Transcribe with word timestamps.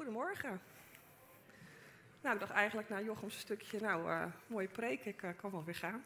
Goedemorgen. 0.00 0.60
Nou, 2.20 2.34
ik 2.34 2.40
dacht 2.40 2.52
eigenlijk 2.52 2.88
na 2.88 3.00
Jochems 3.00 3.38
stukje, 3.38 3.80
nou, 3.80 4.08
uh, 4.10 4.24
mooie 4.46 4.68
preek, 4.68 5.04
ik 5.04 5.22
uh, 5.22 5.30
kan 5.36 5.50
wel 5.50 5.64
weer 5.64 5.74
gaan. 5.74 6.04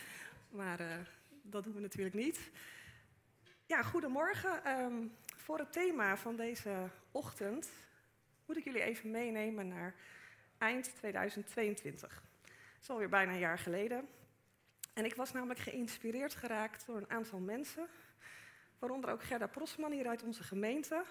maar 0.60 0.80
uh, 0.80 0.86
dat 1.42 1.64
doen 1.64 1.74
we 1.74 1.80
natuurlijk 1.80 2.14
niet. 2.14 2.50
Ja, 3.66 3.82
goedemorgen. 3.82 4.80
Um, 4.80 5.16
voor 5.36 5.58
het 5.58 5.72
thema 5.72 6.16
van 6.16 6.36
deze 6.36 6.88
ochtend 7.10 7.70
moet 8.46 8.56
ik 8.56 8.64
jullie 8.64 8.82
even 8.82 9.10
meenemen 9.10 9.68
naar 9.68 9.94
eind 10.58 10.94
2022. 10.96 12.22
Dat 12.42 12.82
is 12.82 12.90
alweer 12.90 13.08
bijna 13.08 13.32
een 13.32 13.38
jaar 13.38 13.58
geleden. 13.58 14.08
En 14.94 15.04
ik 15.04 15.14
was 15.14 15.32
namelijk 15.32 15.60
geïnspireerd 15.60 16.34
geraakt 16.34 16.86
door 16.86 16.96
een 16.96 17.10
aantal 17.10 17.38
mensen, 17.38 17.86
waaronder 18.78 19.10
ook 19.10 19.22
Gerda 19.22 19.46
Prosman 19.46 19.92
hier 19.92 20.08
uit 20.08 20.22
onze 20.22 20.42
gemeente. 20.42 21.04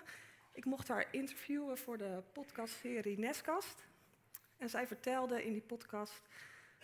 Ik 0.58 0.66
mocht 0.66 0.88
haar 0.88 1.08
interviewen 1.12 1.78
voor 1.78 1.98
de 1.98 2.24
podcastserie 2.32 3.20
Neskast. 3.20 3.86
En 4.58 4.70
zij 4.70 4.88
vertelde 4.88 5.46
in 5.46 5.52
die 5.52 5.62
podcast 5.62 6.22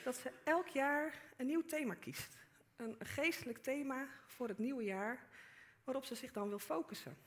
dat 0.04 0.16
ze 0.16 0.32
elk 0.44 0.68
jaar 0.68 1.22
een 1.38 1.46
nieuw 1.46 1.66
thema 1.66 1.94
kiest. 1.94 2.38
Een 2.76 2.96
geestelijk 3.00 3.58
thema 3.58 4.08
voor 4.26 4.48
het 4.48 4.58
nieuwe 4.58 4.84
jaar, 4.84 5.28
waarop 5.84 6.06
ze 6.06 6.16
zich 6.16 6.32
dan 6.32 6.50
wil 6.50 6.60
focussen. 6.60 7.18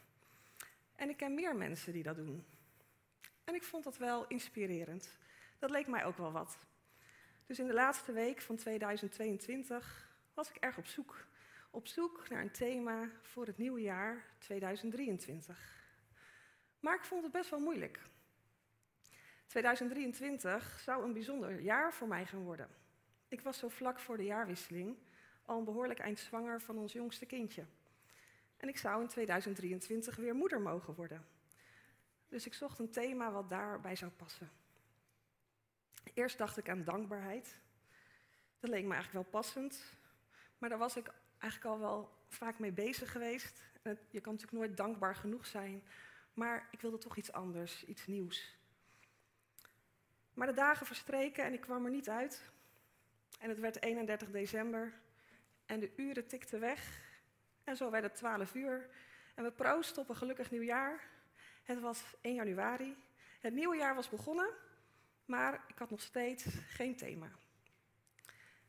En 0.96 1.08
ik 1.08 1.16
ken 1.16 1.34
meer 1.34 1.56
mensen 1.56 1.92
die 1.92 2.02
dat 2.02 2.16
doen. 2.16 2.44
En 3.44 3.54
ik 3.54 3.64
vond 3.64 3.84
dat 3.84 3.96
wel 3.96 4.26
inspirerend. 4.26 5.18
Dat 5.58 5.70
leek 5.70 5.86
mij 5.86 6.04
ook 6.04 6.16
wel 6.16 6.32
wat. 6.32 6.58
Dus 7.46 7.58
in 7.58 7.66
de 7.66 7.74
laatste 7.74 8.12
week 8.12 8.40
van 8.40 8.56
2022 8.56 10.10
was 10.34 10.50
ik 10.50 10.56
erg 10.56 10.78
op 10.78 10.86
zoek. 10.86 11.26
Op 11.70 11.86
zoek 11.86 12.28
naar 12.28 12.42
een 12.42 12.52
thema 12.52 13.10
voor 13.22 13.46
het 13.46 13.58
nieuwe 13.58 13.80
jaar 13.80 14.24
2023. 14.38 15.75
Maar 16.86 16.94
ik 16.94 17.04
vond 17.04 17.22
het 17.22 17.32
best 17.32 17.50
wel 17.50 17.60
moeilijk. 17.60 18.00
2023 19.46 20.80
zou 20.80 21.04
een 21.04 21.12
bijzonder 21.12 21.60
jaar 21.60 21.94
voor 21.94 22.08
mij 22.08 22.26
gaan 22.26 22.42
worden. 22.42 22.68
Ik 23.28 23.40
was 23.40 23.58
zo 23.58 23.68
vlak 23.68 23.98
voor 23.98 24.16
de 24.16 24.24
jaarwisseling 24.24 24.96
al 25.44 25.58
een 25.58 25.64
behoorlijk 25.64 25.98
eind 25.98 26.18
zwanger 26.18 26.60
van 26.60 26.78
ons 26.78 26.92
jongste 26.92 27.26
kindje. 27.26 27.64
En 28.56 28.68
ik 28.68 28.78
zou 28.78 29.02
in 29.02 29.08
2023 29.08 30.16
weer 30.16 30.34
moeder 30.34 30.60
mogen 30.60 30.94
worden. 30.94 31.26
Dus 32.28 32.46
ik 32.46 32.54
zocht 32.54 32.78
een 32.78 32.90
thema 32.90 33.30
wat 33.30 33.48
daarbij 33.50 33.96
zou 33.96 34.10
passen. 34.10 34.50
Eerst 36.14 36.38
dacht 36.38 36.56
ik 36.56 36.68
aan 36.68 36.84
dankbaarheid. 36.84 37.58
Dat 38.60 38.70
leek 38.70 38.84
me 38.84 38.94
eigenlijk 38.94 39.30
wel 39.30 39.40
passend. 39.40 39.94
Maar 40.58 40.68
daar 40.68 40.78
was 40.78 40.96
ik 40.96 41.12
eigenlijk 41.38 41.74
al 41.74 41.80
wel 41.80 42.10
vaak 42.28 42.58
mee 42.58 42.72
bezig 42.72 43.12
geweest. 43.12 43.62
je 43.82 44.20
kan 44.20 44.32
natuurlijk 44.32 44.52
nooit 44.52 44.76
dankbaar 44.76 45.16
genoeg 45.16 45.46
zijn 45.46 45.82
maar 46.36 46.68
ik 46.70 46.80
wilde 46.80 46.98
toch 46.98 47.16
iets 47.16 47.32
anders, 47.32 47.84
iets 47.84 48.06
nieuws. 48.06 48.56
Maar 50.34 50.46
de 50.46 50.52
dagen 50.52 50.86
verstreken 50.86 51.44
en 51.44 51.52
ik 51.52 51.60
kwam 51.60 51.84
er 51.84 51.90
niet 51.90 52.08
uit. 52.08 52.42
En 53.38 53.48
het 53.48 53.58
werd 53.58 53.82
31 53.82 54.30
december 54.30 54.92
en 55.66 55.80
de 55.80 55.92
uren 55.96 56.26
tikten 56.26 56.60
weg. 56.60 57.04
En 57.64 57.76
zo 57.76 57.90
werd 57.90 58.04
het 58.04 58.14
12 58.14 58.54
uur. 58.54 58.88
En 59.34 59.44
we 59.44 59.50
proosten 59.50 60.02
op 60.02 60.08
een 60.08 60.16
gelukkig 60.16 60.50
nieuwjaar. 60.50 61.08
Het 61.62 61.80
was 61.80 62.04
1 62.20 62.34
januari. 62.34 62.96
Het 63.40 63.54
nieuwe 63.54 63.76
jaar 63.76 63.94
was 63.94 64.08
begonnen, 64.08 64.50
maar 65.24 65.64
ik 65.66 65.78
had 65.78 65.90
nog 65.90 66.00
steeds 66.00 66.46
geen 66.68 66.96
thema. 66.96 67.30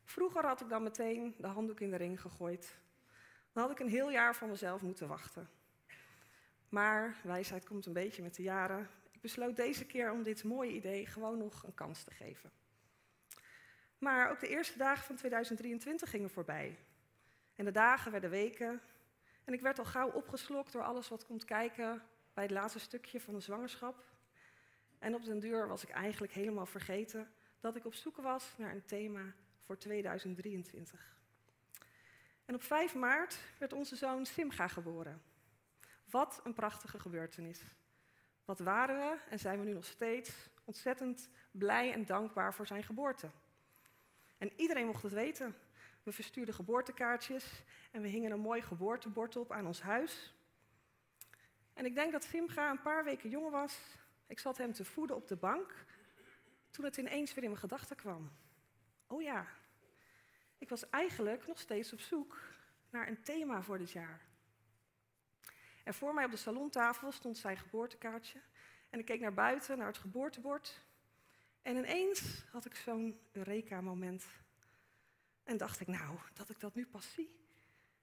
Vroeger 0.04 0.46
had 0.46 0.60
ik 0.60 0.68
dan 0.68 0.82
meteen 0.82 1.34
de 1.38 1.46
handdoek 1.46 1.80
in 1.80 1.90
de 1.90 1.96
ring 1.96 2.20
gegooid. 2.20 2.76
Dan 3.52 3.62
had 3.62 3.72
ik 3.72 3.78
een 3.78 3.88
heel 3.88 4.10
jaar 4.10 4.36
van 4.36 4.48
mezelf 4.48 4.82
moeten 4.82 5.08
wachten. 5.08 5.57
Maar 6.68 7.16
wijsheid 7.22 7.64
komt 7.64 7.86
een 7.86 7.92
beetje 7.92 8.22
met 8.22 8.34
de 8.34 8.42
jaren. 8.42 8.88
Ik 9.10 9.20
besloot 9.20 9.56
deze 9.56 9.86
keer 9.86 10.10
om 10.10 10.22
dit 10.22 10.44
mooie 10.44 10.72
idee 10.72 11.06
gewoon 11.06 11.38
nog 11.38 11.62
een 11.62 11.74
kans 11.74 12.02
te 12.04 12.10
geven. 12.10 12.50
Maar 13.98 14.30
ook 14.30 14.40
de 14.40 14.48
eerste 14.48 14.78
dagen 14.78 15.04
van 15.04 15.16
2023 15.16 16.10
gingen 16.10 16.30
voorbij. 16.30 16.78
En 17.54 17.64
de 17.64 17.70
dagen 17.70 18.10
werden 18.10 18.30
weken. 18.30 18.80
En 19.44 19.52
ik 19.52 19.60
werd 19.60 19.78
al 19.78 19.84
gauw 19.84 20.10
opgeslokt 20.10 20.72
door 20.72 20.82
alles 20.82 21.08
wat 21.08 21.26
komt 21.26 21.44
kijken 21.44 22.02
bij 22.34 22.44
het 22.44 22.52
laatste 22.52 22.78
stukje 22.78 23.20
van 23.20 23.34
de 23.34 23.40
zwangerschap. 23.40 24.04
En 24.98 25.14
op 25.14 25.24
den 25.24 25.38
duur 25.38 25.68
was 25.68 25.82
ik 25.82 25.90
eigenlijk 25.90 26.32
helemaal 26.32 26.66
vergeten 26.66 27.30
dat 27.60 27.76
ik 27.76 27.84
op 27.84 27.94
zoek 27.94 28.16
was 28.16 28.54
naar 28.56 28.70
een 28.70 28.84
thema 28.84 29.34
voor 29.64 29.78
2023. 29.78 31.16
En 32.44 32.54
op 32.54 32.62
5 32.62 32.94
maart 32.94 33.38
werd 33.58 33.72
onze 33.72 33.96
zoon 33.96 34.26
Simga 34.26 34.68
geboren. 34.68 35.22
Wat 36.10 36.40
een 36.44 36.52
prachtige 36.52 36.98
gebeurtenis. 36.98 37.60
Wat 38.44 38.58
waren 38.58 38.96
we 38.96 39.18
en 39.30 39.38
zijn 39.38 39.58
we 39.58 39.64
nu 39.64 39.72
nog 39.72 39.84
steeds 39.84 40.48
ontzettend 40.64 41.30
blij 41.50 41.92
en 41.92 42.04
dankbaar 42.04 42.54
voor 42.54 42.66
zijn 42.66 42.82
geboorte. 42.82 43.30
En 44.38 44.52
iedereen 44.56 44.86
mocht 44.86 45.02
het 45.02 45.12
weten. 45.12 45.56
We 46.02 46.12
verstuurden 46.12 46.54
geboortekaartjes 46.54 47.62
en 47.90 48.02
we 48.02 48.08
hingen 48.08 48.30
een 48.30 48.40
mooi 48.40 48.62
geboortebord 48.62 49.36
op 49.36 49.52
aan 49.52 49.66
ons 49.66 49.82
huis. 49.82 50.34
En 51.74 51.84
ik 51.84 51.94
denk 51.94 52.12
dat 52.12 52.24
Simga 52.24 52.70
een 52.70 52.82
paar 52.82 53.04
weken 53.04 53.30
jong 53.30 53.50
was. 53.50 53.78
Ik 54.26 54.38
zat 54.38 54.56
hem 54.56 54.72
te 54.72 54.84
voeden 54.84 55.16
op 55.16 55.28
de 55.28 55.36
bank 55.36 55.84
toen 56.70 56.84
het 56.84 56.96
ineens 56.96 57.34
weer 57.34 57.44
in 57.44 57.50
mijn 57.50 57.60
gedachten 57.60 57.96
kwam. 57.96 58.32
Oh 59.06 59.22
ja, 59.22 59.46
ik 60.58 60.68
was 60.68 60.90
eigenlijk 60.90 61.46
nog 61.46 61.58
steeds 61.58 61.92
op 61.92 62.00
zoek 62.00 62.40
naar 62.90 63.08
een 63.08 63.22
thema 63.22 63.62
voor 63.62 63.78
dit 63.78 63.90
jaar. 63.90 64.27
En 65.88 65.94
voor 65.94 66.14
mij 66.14 66.24
op 66.24 66.30
de 66.30 66.36
salontafel 66.36 67.12
stond 67.12 67.38
zijn 67.38 67.56
geboortekaartje. 67.56 68.40
En 68.90 68.98
ik 68.98 69.04
keek 69.04 69.20
naar 69.20 69.34
buiten, 69.34 69.78
naar 69.78 69.86
het 69.86 69.98
geboortebord. 69.98 70.80
En 71.62 71.76
ineens 71.76 72.44
had 72.50 72.64
ik 72.64 72.74
zo'n 72.74 73.20
Eureka-moment. 73.32 74.24
En 75.44 75.56
dacht 75.56 75.80
ik, 75.80 75.86
nou, 75.86 76.18
dat 76.34 76.48
ik 76.48 76.60
dat 76.60 76.74
nu 76.74 76.86
pas 76.86 77.12
zie. 77.12 77.36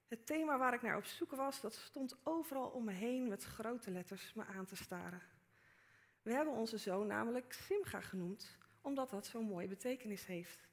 Het 0.08 0.26
thema 0.26 0.58
waar 0.58 0.74
ik 0.74 0.82
naar 0.82 0.98
op 0.98 1.06
zoek 1.06 1.32
was, 1.32 1.62
dat 1.62 1.74
stond 1.74 2.16
overal 2.24 2.70
om 2.70 2.84
me 2.84 2.92
heen 2.92 3.28
met 3.28 3.44
grote 3.44 3.92
letters 3.92 4.34
me 4.34 4.46
aan 4.46 4.66
te 4.66 4.76
staren. 4.76 5.22
We 6.22 6.34
hebben 6.34 6.54
onze 6.54 6.78
zoon 6.78 7.08
namelijk 7.08 7.54
Simga 7.54 8.02
genoemd, 8.02 8.58
omdat 8.82 9.10
dat 9.10 9.26
zo'n 9.26 9.46
mooie 9.46 9.68
betekenis 9.68 10.26
heeft. 10.26 10.68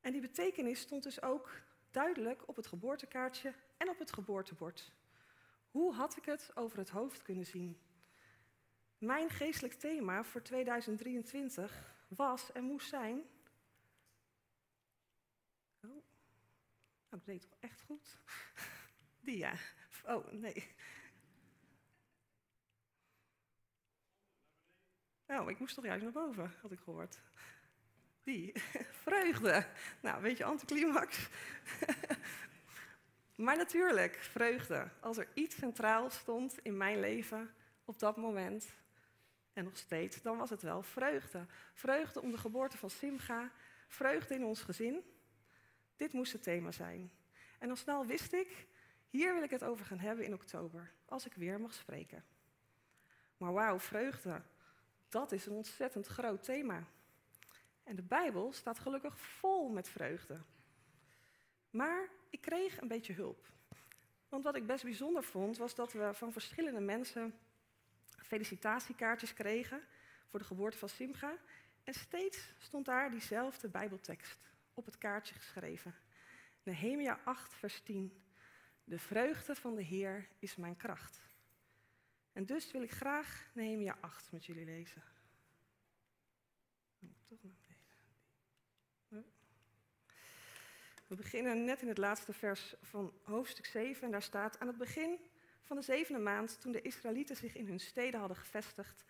En 0.00 0.12
die 0.12 0.20
betekenis 0.20 0.80
stond 0.80 1.02
dus 1.02 1.22
ook 1.22 1.50
duidelijk 1.90 2.48
op 2.48 2.56
het 2.56 2.66
geboortekaartje 2.66 3.54
en 3.76 3.88
op 3.88 3.98
het 3.98 4.12
geboortebord. 4.12 4.92
Hoe 5.70 5.94
had 5.94 6.16
ik 6.16 6.24
het 6.24 6.50
over 6.54 6.78
het 6.78 6.88
hoofd 6.88 7.22
kunnen 7.22 7.46
zien? 7.46 7.80
Mijn 8.98 9.30
geestelijk 9.30 9.74
thema 9.74 10.24
voor 10.24 10.42
2023 10.42 11.94
was 12.08 12.52
en 12.52 12.64
moest 12.64 12.88
zijn. 12.88 13.18
Oh, 15.82 15.90
nou, 15.90 16.02
dat 17.08 17.24
deed 17.24 17.40
toch 17.40 17.56
echt 17.60 17.80
goed? 17.80 18.18
Die 19.24 19.36
ja. 19.36 19.54
Oh, 20.06 20.32
nee. 20.32 20.74
Oh, 25.26 25.50
ik 25.50 25.58
moest 25.58 25.74
toch 25.74 25.84
juist 25.84 26.02
naar 26.02 26.12
boven, 26.12 26.54
had 26.60 26.72
ik 26.72 26.78
gehoord. 26.78 27.20
Die. 28.22 28.52
Vreugde. 29.04 29.66
Nou, 30.02 30.16
een 30.16 30.22
beetje 30.22 30.44
anticlimax. 30.44 31.28
Maar 33.40 33.56
natuurlijk, 33.56 34.14
vreugde. 34.14 34.88
Als 35.00 35.16
er 35.16 35.28
iets 35.34 35.56
centraal 35.56 36.10
stond 36.10 36.58
in 36.62 36.76
mijn 36.76 37.00
leven 37.00 37.54
op 37.84 37.98
dat 37.98 38.16
moment, 38.16 38.72
en 39.52 39.64
nog 39.64 39.76
steeds, 39.76 40.22
dan 40.22 40.36
was 40.36 40.50
het 40.50 40.62
wel 40.62 40.82
vreugde. 40.82 41.46
Vreugde 41.74 42.20
om 42.20 42.30
de 42.30 42.38
geboorte 42.38 42.76
van 42.76 42.90
Simga, 42.90 43.52
vreugde 43.88 44.34
in 44.34 44.44
ons 44.44 44.62
gezin. 44.62 45.02
Dit 45.96 46.12
moest 46.12 46.32
het 46.32 46.42
thema 46.42 46.72
zijn. 46.72 47.10
En 47.58 47.70
al 47.70 47.76
snel 47.76 48.06
wist 48.06 48.32
ik, 48.32 48.66
hier 49.08 49.34
wil 49.34 49.42
ik 49.42 49.50
het 49.50 49.64
over 49.64 49.84
gaan 49.84 49.98
hebben 49.98 50.24
in 50.24 50.34
oktober, 50.34 50.92
als 51.04 51.26
ik 51.26 51.34
weer 51.34 51.60
mag 51.60 51.74
spreken. 51.74 52.24
Maar 53.36 53.52
wauw, 53.52 53.78
vreugde, 53.78 54.42
dat 55.08 55.32
is 55.32 55.46
een 55.46 55.52
ontzettend 55.52 56.06
groot 56.06 56.42
thema. 56.42 56.84
En 57.84 57.96
de 57.96 58.02
Bijbel 58.02 58.52
staat 58.52 58.78
gelukkig 58.78 59.18
vol 59.18 59.68
met 59.68 59.88
vreugde. 59.88 60.40
Maar 61.70 62.18
ik 62.30 62.40
kreeg 62.40 62.80
een 62.80 62.88
beetje 62.88 63.12
hulp. 63.12 63.48
Want 64.28 64.44
wat 64.44 64.56
ik 64.56 64.66
best 64.66 64.84
bijzonder 64.84 65.22
vond, 65.22 65.56
was 65.56 65.74
dat 65.74 65.92
we 65.92 66.10
van 66.14 66.32
verschillende 66.32 66.80
mensen 66.80 67.34
felicitatiekaartjes 68.06 69.34
kregen 69.34 69.80
voor 70.28 70.38
de 70.38 70.44
geboorte 70.44 70.78
van 70.78 70.88
Simcha. 70.88 71.36
En 71.84 71.94
steeds 71.94 72.54
stond 72.58 72.84
daar 72.84 73.10
diezelfde 73.10 73.68
Bijbeltekst 73.68 74.52
op 74.74 74.84
het 74.84 74.98
kaartje 74.98 75.34
geschreven. 75.34 75.94
Nehemia 76.62 77.20
8, 77.24 77.54
vers 77.54 77.80
10. 77.80 78.22
De 78.84 78.98
vreugde 78.98 79.54
van 79.54 79.74
de 79.74 79.82
Heer 79.82 80.28
is 80.38 80.56
mijn 80.56 80.76
kracht. 80.76 81.20
En 82.32 82.46
dus 82.46 82.70
wil 82.70 82.82
ik 82.82 82.90
graag 82.90 83.50
Nehemia 83.54 83.96
8 84.00 84.32
met 84.32 84.46
jullie 84.46 84.64
lezen. 84.64 85.02
Oh, 87.02 87.10
toch 87.28 87.42
nog 87.42 87.59
We 91.10 91.16
beginnen 91.16 91.64
net 91.64 91.82
in 91.82 91.88
het 91.88 91.98
laatste 91.98 92.32
vers 92.32 92.74
van 92.82 93.12
hoofdstuk 93.22 93.66
7 93.66 94.02
en 94.02 94.10
daar 94.10 94.22
staat 94.22 94.58
aan 94.58 94.66
het 94.66 94.76
begin 94.76 95.18
van 95.62 95.76
de 95.76 95.82
zevende 95.82 96.20
maand, 96.20 96.60
toen 96.60 96.72
de 96.72 96.82
Israëlieten 96.82 97.36
zich 97.36 97.54
in 97.54 97.66
hun 97.66 97.80
steden 97.80 98.20
hadden 98.20 98.36
gevestigd, 98.36 99.04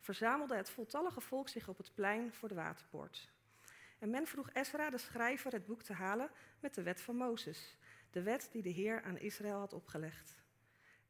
verzamelde 0.00 0.56
het 0.56 0.70
voltallige 0.70 1.20
volk 1.20 1.48
zich 1.48 1.68
op 1.68 1.76
het 1.76 1.94
plein 1.94 2.32
voor 2.32 2.48
de 2.48 2.54
waterpoort. 2.54 3.32
En 3.98 4.10
men 4.10 4.26
vroeg 4.26 4.50
Esra, 4.50 4.90
de 4.90 4.98
schrijver, 4.98 5.52
het 5.52 5.66
boek 5.66 5.82
te 5.82 5.92
halen 5.92 6.30
met 6.60 6.74
de 6.74 6.82
wet 6.82 7.00
van 7.00 7.16
Mozes, 7.16 7.78
de 8.10 8.22
wet 8.22 8.48
die 8.52 8.62
de 8.62 8.70
Heer 8.70 9.02
aan 9.02 9.18
Israël 9.18 9.58
had 9.58 9.72
opgelegd. 9.72 10.42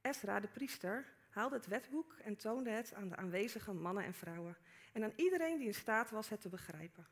Esra, 0.01 0.41
de 0.41 0.49
priester, 0.49 1.15
haalde 1.31 1.57
het 1.57 1.67
wetboek 1.67 2.17
en 2.25 2.37
toonde 2.37 2.71
het 2.71 2.95
aan 2.95 3.09
de 3.09 3.17
aanwezige 3.17 3.73
mannen 3.73 4.05
en 4.05 4.15
vrouwen 4.15 4.57
en 4.93 5.05
aan 5.05 5.13
iedereen 5.17 5.59
die 5.59 5.67
in 5.67 5.75
staat 5.75 6.11
was 6.11 6.29
het 6.29 6.41
te 6.41 6.49
begrijpen. 6.49 7.07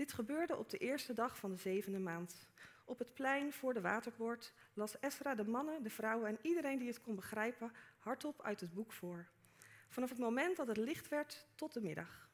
Dit 0.00 0.12
gebeurde 0.12 0.56
op 0.56 0.70
de 0.70 0.78
eerste 0.78 1.12
dag 1.12 1.36
van 1.38 1.50
de 1.50 1.56
zevende 1.56 1.98
maand. 1.98 2.46
Op 2.84 2.98
het 2.98 3.14
plein 3.14 3.52
voor 3.52 3.74
de 3.74 3.80
waterpoort 3.80 4.52
las 4.74 4.98
Esra 5.00 5.34
de 5.34 5.44
mannen, 5.44 5.82
de 5.82 5.90
vrouwen 5.90 6.28
en 6.28 6.38
iedereen 6.42 6.78
die 6.78 6.88
het 6.88 7.00
kon 7.00 7.14
begrijpen 7.14 7.72
hardop 7.98 8.42
uit 8.42 8.60
het 8.60 8.74
boek 8.74 8.92
voor. 8.92 9.28
Vanaf 9.88 10.08
het 10.08 10.18
moment 10.18 10.56
dat 10.56 10.66
het 10.66 10.76
licht 10.76 11.08
werd 11.08 11.46
tot 11.54 11.72
de 11.72 11.80
middag. 11.80 12.28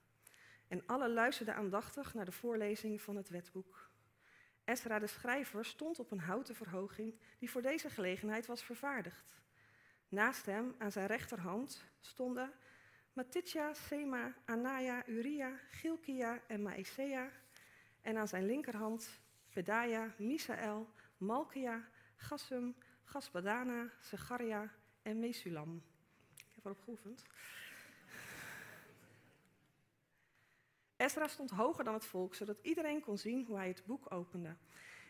En 0.68 0.82
alle 0.86 1.08
luisterden 1.08 1.54
aandachtig 1.54 2.14
naar 2.14 2.24
de 2.24 2.32
voorlezing 2.32 3.02
van 3.02 3.16
het 3.16 3.28
wetboek. 3.28 3.90
Esra 4.64 4.98
de 4.98 5.06
schrijver 5.06 5.64
stond 5.64 5.98
op 5.98 6.10
een 6.10 6.20
houten 6.20 6.54
verhoging 6.54 7.14
die 7.38 7.50
voor 7.50 7.62
deze 7.62 7.90
gelegenheid 7.90 8.46
was 8.46 8.64
vervaardigd. 8.64 9.40
Naast 10.08 10.46
hem, 10.46 10.74
aan 10.78 10.92
zijn 10.92 11.06
rechterhand, 11.06 11.84
stonden 12.00 12.52
Matitja, 13.12 13.74
Sema, 13.74 14.34
Anaya, 14.44 15.06
Uria, 15.06 15.52
Gilkia 15.70 16.40
en 16.46 16.62
Maesea. 16.62 17.30
En 18.06 18.17
aan 18.17 18.29
zijn 18.29 18.47
linkerhand 18.47 19.20
Pedaja, 19.50 20.14
Misael, 20.19 20.88
Malkia, 21.17 21.88
Gassum, 22.17 22.76
Gasbadana, 23.05 23.91
Zecharia 24.00 24.73
en 25.03 25.19
Mesulam. 25.19 25.82
Ik 26.37 26.55
heb 26.55 26.64
erop 26.64 26.81
geoefend. 26.81 27.23
Ezra 30.97 31.29
stond 31.29 31.50
hoger 31.50 31.85
dan 31.85 31.94
het 31.94 32.05
volk, 32.05 32.35
zodat 32.35 32.58
iedereen 32.62 33.00
kon 33.00 33.19
zien 33.19 33.44
hoe 33.44 33.56
hij 33.56 33.69
het 33.69 33.82
boek 33.87 34.12
opende. 34.12 34.56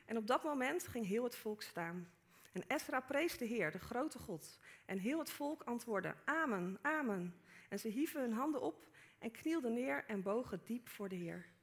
En 0.05 0.17
op 0.17 0.27
dat 0.27 0.43
moment 0.45 0.87
ging 0.89 1.07
heel 1.07 1.25
het 1.25 1.37
volk 1.37 1.63
staan. 1.63 2.09
En 2.53 2.65
Ezra 2.67 3.01
prees 3.01 3.39
de 3.39 3.45
Heer, 3.45 3.71
de 3.71 3.79
grote 3.79 4.19
God. 4.19 4.59
En 4.85 4.99
heel 4.99 5.19
het 5.19 5.31
volk 5.31 5.63
antwoordde: 5.63 6.15
Amen, 6.25 6.79
Amen. 6.83 7.35
En 7.69 7.79
ze 7.79 7.89
hieven 7.89 8.21
hun 8.21 8.33
handen 8.33 8.61
op 8.61 8.87
en 9.19 9.31
knielden 9.31 9.73
neer 9.73 10.05
en 10.07 10.23
bogen 10.23 10.61
diep 10.65 10.89
voor 10.89 11.09
de 11.09 11.17
Heer. 11.17 11.55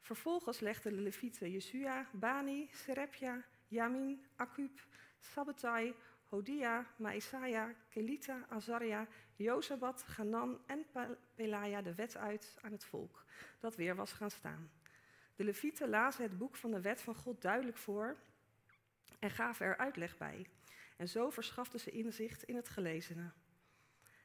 Vervolgens 0.00 0.60
legden 0.60 0.92
de 0.92 1.00
levieten 1.00 1.50
Jesua, 1.50 2.06
Bani, 2.12 2.68
Serepja, 2.72 3.44
Yamin, 3.68 4.26
Akub, 4.36 4.80
Sabbatai, 5.20 5.94
Hodia, 6.28 6.86
Maisaya, 6.96 7.74
Kelita, 7.88 8.46
Azaria, 8.48 9.06
Jozabat, 9.36 10.02
Ganan 10.02 10.60
en 10.66 10.86
Pelaja 11.34 11.82
de 11.82 11.94
wet 11.94 12.16
uit 12.16 12.56
aan 12.60 12.72
het 12.72 12.84
volk, 12.84 13.24
dat 13.60 13.76
weer 13.76 13.96
was 13.96 14.12
gaan 14.12 14.30
staan. 14.30 14.70
De 15.36 15.44
levieten 15.44 15.88
lazen 15.88 16.22
het 16.22 16.38
boek 16.38 16.56
van 16.56 16.70
de 16.70 16.80
wet 16.80 17.00
van 17.00 17.14
God 17.14 17.42
duidelijk 17.42 17.76
voor 17.76 18.16
en 19.18 19.30
gaven 19.30 19.66
er 19.66 19.76
uitleg 19.76 20.16
bij. 20.16 20.46
En 20.96 21.08
zo 21.08 21.30
verschaften 21.30 21.80
ze 21.80 21.90
inzicht 21.90 22.42
in 22.42 22.56
het 22.56 22.68
gelezene. 22.68 23.32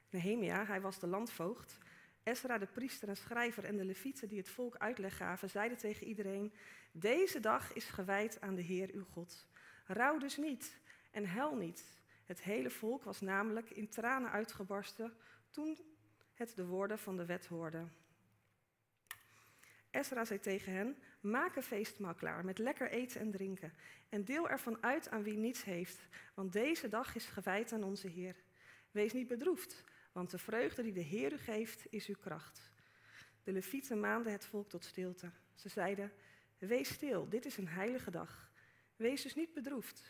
Nehemia, 0.09 0.65
hij 0.65 0.81
was 0.81 0.99
de 0.99 1.07
landvoogd. 1.07 1.77
Esra, 2.25 2.57
de 2.57 2.65
priester 2.65 3.09
en 3.09 3.17
schrijver 3.17 3.63
en 3.63 3.77
de 3.77 3.85
levieten 3.85 4.27
die 4.27 4.37
het 4.37 4.49
volk 4.49 4.77
uitleg 4.77 5.17
gaven, 5.17 5.49
zeiden 5.49 5.77
tegen 5.77 6.07
iedereen: 6.07 6.53
Deze 6.91 7.39
dag 7.39 7.73
is 7.73 7.85
gewijd 7.85 8.41
aan 8.41 8.55
de 8.55 8.61
Heer 8.61 8.89
uw 8.93 9.03
God. 9.03 9.47
Rouw 9.85 10.17
dus 10.17 10.37
niet 10.37 10.77
en 11.11 11.25
hel 11.25 11.55
niet. 11.55 11.85
Het 12.25 12.41
hele 12.41 12.69
volk 12.69 13.03
was 13.03 13.21
namelijk 13.21 13.69
in 13.69 13.89
tranen 13.89 14.31
uitgebarsten 14.31 15.13
toen 15.49 15.77
het 16.33 16.55
de 16.55 16.65
woorden 16.65 16.99
van 16.99 17.17
de 17.17 17.25
wet 17.25 17.45
hoorde. 17.45 17.87
Esra 19.91 20.25
zei 20.25 20.39
tegen 20.39 20.73
hen: 20.73 20.97
Maak 21.19 21.55
een 21.55 21.63
feestmaal 21.63 22.15
klaar 22.15 22.45
met 22.45 22.57
lekker 22.57 22.89
eten 22.89 23.21
en 23.21 23.31
drinken. 23.31 23.73
En 24.09 24.23
deel 24.23 24.49
ervan 24.49 24.83
uit 24.83 25.09
aan 25.09 25.23
wie 25.23 25.37
niets 25.37 25.63
heeft, 25.63 26.07
want 26.33 26.53
deze 26.53 26.87
dag 26.87 27.15
is 27.15 27.25
gewijd 27.25 27.71
aan 27.71 27.83
onze 27.83 28.07
Heer. 28.07 28.35
Wees 28.91 29.13
niet 29.13 29.27
bedroefd, 29.27 29.83
want 30.15 30.31
de 30.31 30.37
vreugde 30.37 30.81
die 30.81 30.93
de 30.93 31.01
Heer 31.01 31.33
u 31.33 31.37
geeft, 31.37 31.85
is 31.89 32.07
uw 32.07 32.15
kracht. 32.15 32.71
De 33.43 33.51
levieten 33.51 33.99
maanden 33.99 34.31
het 34.31 34.45
volk 34.45 34.69
tot 34.69 34.83
stilte. 34.83 35.31
Ze 35.53 35.69
zeiden: 35.69 36.11
Wees 36.57 36.93
stil, 36.93 37.29
dit 37.29 37.45
is 37.45 37.57
een 37.57 37.67
heilige 37.67 38.11
dag. 38.11 38.51
Wees 38.95 39.21
dus 39.21 39.35
niet 39.35 39.53
bedroefd. 39.53 40.03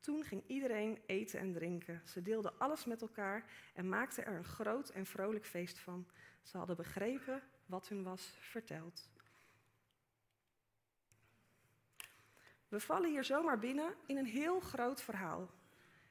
Toen 0.00 0.24
ging 0.24 0.42
iedereen 0.46 1.02
eten 1.06 1.40
en 1.40 1.52
drinken. 1.52 2.02
Ze 2.04 2.22
deelden 2.22 2.58
alles 2.58 2.84
met 2.84 3.02
elkaar 3.02 3.50
en 3.74 3.88
maakten 3.88 4.26
er 4.26 4.36
een 4.36 4.44
groot 4.44 4.88
en 4.88 5.06
vrolijk 5.06 5.46
feest 5.46 5.78
van. 5.78 6.06
Ze 6.42 6.56
hadden 6.56 6.76
begrepen 6.76 7.42
wat 7.66 7.88
hun 7.88 8.02
was 8.02 8.36
verteld. 8.38 9.08
We 12.68 12.80
vallen 12.80 13.10
hier 13.10 13.24
zomaar 13.24 13.58
binnen 13.58 13.94
in 14.06 14.16
een 14.16 14.26
heel 14.26 14.60
groot 14.60 15.02
verhaal. 15.02 15.50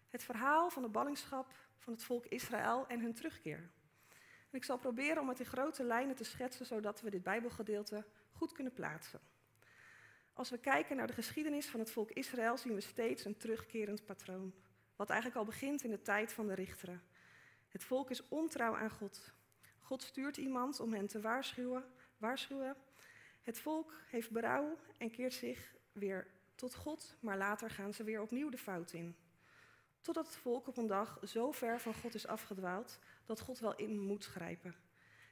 Het 0.09 0.23
verhaal 0.23 0.69
van 0.69 0.81
de 0.81 0.89
ballingschap 0.89 1.53
van 1.77 1.93
het 1.93 2.03
volk 2.03 2.25
Israël 2.25 2.87
en 2.87 2.99
hun 2.99 3.13
terugkeer. 3.13 3.69
Ik 4.51 4.63
zal 4.63 4.77
proberen 4.77 5.21
om 5.21 5.29
het 5.29 5.39
in 5.39 5.45
grote 5.45 5.83
lijnen 5.83 6.15
te 6.15 6.23
schetsen, 6.23 6.65
zodat 6.65 7.01
we 7.01 7.09
dit 7.09 7.23
Bijbelgedeelte 7.23 8.05
goed 8.31 8.51
kunnen 8.51 8.73
plaatsen. 8.73 9.19
Als 10.33 10.49
we 10.49 10.57
kijken 10.57 10.95
naar 10.95 11.07
de 11.07 11.13
geschiedenis 11.13 11.67
van 11.67 11.79
het 11.79 11.91
volk 11.91 12.11
Israël, 12.11 12.57
zien 12.57 12.73
we 12.73 12.81
steeds 12.81 13.25
een 13.25 13.37
terugkerend 13.37 14.05
patroon. 14.05 14.53
Wat 14.95 15.09
eigenlijk 15.09 15.39
al 15.39 15.45
begint 15.45 15.83
in 15.83 15.89
de 15.89 16.01
tijd 16.01 16.33
van 16.33 16.47
de 16.47 16.53
richteren. 16.53 17.03
Het 17.67 17.83
volk 17.83 18.09
is 18.09 18.27
ontrouw 18.27 18.75
aan 18.75 18.89
God. 18.89 19.33
God 19.79 20.03
stuurt 20.03 20.37
iemand 20.37 20.79
om 20.79 20.93
hen 20.93 21.07
te 21.07 21.21
waarschuwen. 21.21 21.83
waarschuwen. 22.17 22.75
Het 23.41 23.59
volk 23.59 23.93
heeft 24.07 24.31
berouw 24.31 24.77
en 24.97 25.11
keert 25.11 25.33
zich 25.33 25.75
weer 25.91 26.27
tot 26.55 26.75
God, 26.75 27.17
maar 27.19 27.37
later 27.37 27.69
gaan 27.69 27.93
ze 27.93 28.03
weer 28.03 28.21
opnieuw 28.21 28.49
de 28.49 28.57
fout 28.57 28.93
in. 28.93 29.15
Totdat 30.05 30.25
het 30.25 30.35
volk 30.35 30.67
op 30.67 30.77
een 30.77 30.87
dag 30.87 31.19
zo 31.23 31.51
ver 31.51 31.79
van 31.79 31.93
God 31.93 32.13
is 32.13 32.27
afgedwaald 32.27 32.99
dat 33.25 33.39
God 33.39 33.59
wel 33.59 33.75
in 33.75 33.99
moet 33.99 34.25
grijpen. 34.25 34.75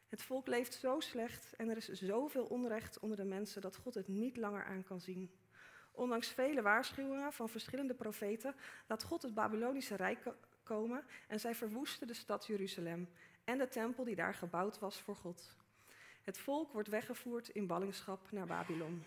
Het 0.08 0.22
volk 0.22 0.48
leeft 0.48 0.74
zo 0.74 1.00
slecht 1.00 1.56
en 1.56 1.70
er 1.70 1.78
is 1.78 1.90
zoveel 1.90 2.46
onrecht 2.46 3.00
onder 3.00 3.18
de 3.18 3.24
mensen 3.24 3.62
dat 3.62 3.76
God 3.76 3.94
het 3.94 4.08
niet 4.08 4.38
langer 4.38 4.66
aan 4.66 4.84
kan 4.84 5.02
zien. 5.02 5.32
Ondanks 5.92 6.28
vele 6.28 6.62
waarschuwingen 6.62 7.34
van 7.34 7.50
verschillende 7.50 7.94
profeten 7.94 8.56
laat 8.88 9.04
God 9.04 9.22
het 9.22 9.34
Babylonische 9.34 9.96
Rijk 9.96 10.34
komen 10.64 11.06
en 11.28 11.40
zij 11.40 11.56
verwoesten 11.56 12.08
de 12.08 12.14
stad 12.14 12.46
Jeruzalem 12.46 13.10
en 13.44 13.58
de 13.58 13.68
tempel 13.68 14.04
die 14.04 14.16
daar 14.16 14.34
gebouwd 14.34 14.80
was 14.80 15.02
voor 15.02 15.16
God. 15.16 15.56
Het 16.22 16.38
volk 16.38 16.72
wordt 16.72 16.90
weggevoerd 16.90 17.50
in 17.50 17.68
ballingschap 17.68 18.32
naar 18.32 18.48
Babylon. 18.48 19.04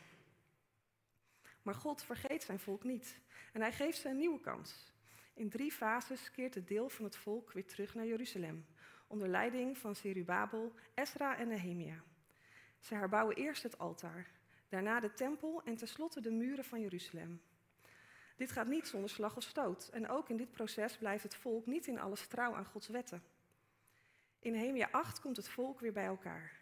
Maar 1.62 1.74
God 1.74 2.02
vergeet 2.02 2.42
zijn 2.42 2.58
volk 2.58 2.84
niet 2.84 3.20
en 3.52 3.60
hij 3.60 3.72
geeft 3.72 3.98
ze 3.98 4.08
een 4.08 4.18
nieuwe 4.18 4.40
kans. 4.40 4.94
In 5.36 5.48
drie 5.48 5.72
fases 5.72 6.30
keert 6.30 6.54
het 6.54 6.68
deel 6.68 6.88
van 6.88 7.04
het 7.04 7.16
volk 7.16 7.52
weer 7.52 7.66
terug 7.66 7.94
naar 7.94 8.06
Jeruzalem, 8.06 8.66
onder 9.06 9.28
leiding 9.28 9.78
van 9.78 9.94
Serubabel, 9.94 10.72
Esra 10.94 11.36
en 11.36 11.48
Nehemia. 11.48 12.02
Ze 12.78 12.94
herbouwen 12.94 13.36
eerst 13.36 13.62
het 13.62 13.78
altaar, 13.78 14.30
daarna 14.68 15.00
de 15.00 15.12
tempel 15.12 15.62
en 15.64 15.76
tenslotte 15.76 16.20
de 16.20 16.30
muren 16.30 16.64
van 16.64 16.80
Jeruzalem. 16.80 17.40
Dit 18.36 18.52
gaat 18.52 18.66
niet 18.66 18.88
zonder 18.88 19.10
slag 19.10 19.36
of 19.36 19.42
stoot 19.42 19.88
en 19.88 20.08
ook 20.08 20.28
in 20.28 20.36
dit 20.36 20.50
proces 20.50 20.96
blijft 20.96 21.22
het 21.22 21.36
volk 21.36 21.66
niet 21.66 21.86
in 21.86 21.98
alles 21.98 22.26
trouw 22.26 22.54
aan 22.54 22.66
Gods 22.66 22.88
wetten. 22.88 23.22
In 24.38 24.52
Nehemia 24.52 24.88
8 24.90 25.20
komt 25.20 25.36
het 25.36 25.48
volk 25.48 25.80
weer 25.80 25.92
bij 25.92 26.06
elkaar. 26.06 26.52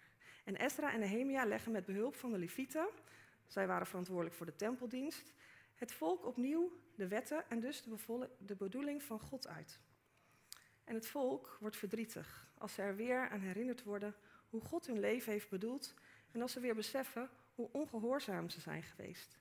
En 0.44 0.56
Esra 0.56 0.92
en 0.92 1.00
Nehemia 1.00 1.44
leggen 1.44 1.72
met 1.72 1.86
behulp 1.86 2.14
van 2.14 2.30
de 2.30 2.38
Levieten 2.38 2.86
zij 3.46 3.66
waren 3.66 3.86
verantwoordelijk 3.86 4.34
voor 4.34 4.46
de 4.46 4.56
tempeldienst. 4.56 5.32
Het 5.84 5.92
volk 5.92 6.24
opnieuw 6.24 6.72
de 6.94 7.08
wetten 7.08 7.50
en 7.50 7.60
dus 7.60 7.82
de, 7.82 8.28
de 8.38 8.54
bedoeling 8.54 9.02
van 9.02 9.20
God 9.20 9.46
uit. 9.46 9.80
En 10.84 10.94
het 10.94 11.06
volk 11.06 11.56
wordt 11.60 11.76
verdrietig 11.76 12.48
als 12.58 12.74
ze 12.74 12.82
er 12.82 12.96
weer 12.96 13.28
aan 13.28 13.40
herinnerd 13.40 13.82
worden 13.82 14.14
hoe 14.50 14.60
God 14.60 14.86
hun 14.86 15.00
leven 15.00 15.32
heeft 15.32 15.48
bedoeld 15.48 15.94
en 16.32 16.42
als 16.42 16.52
ze 16.52 16.60
weer 16.60 16.74
beseffen 16.74 17.30
hoe 17.54 17.68
ongehoorzaam 17.72 18.48
ze 18.50 18.60
zijn 18.60 18.82
geweest. 18.82 19.38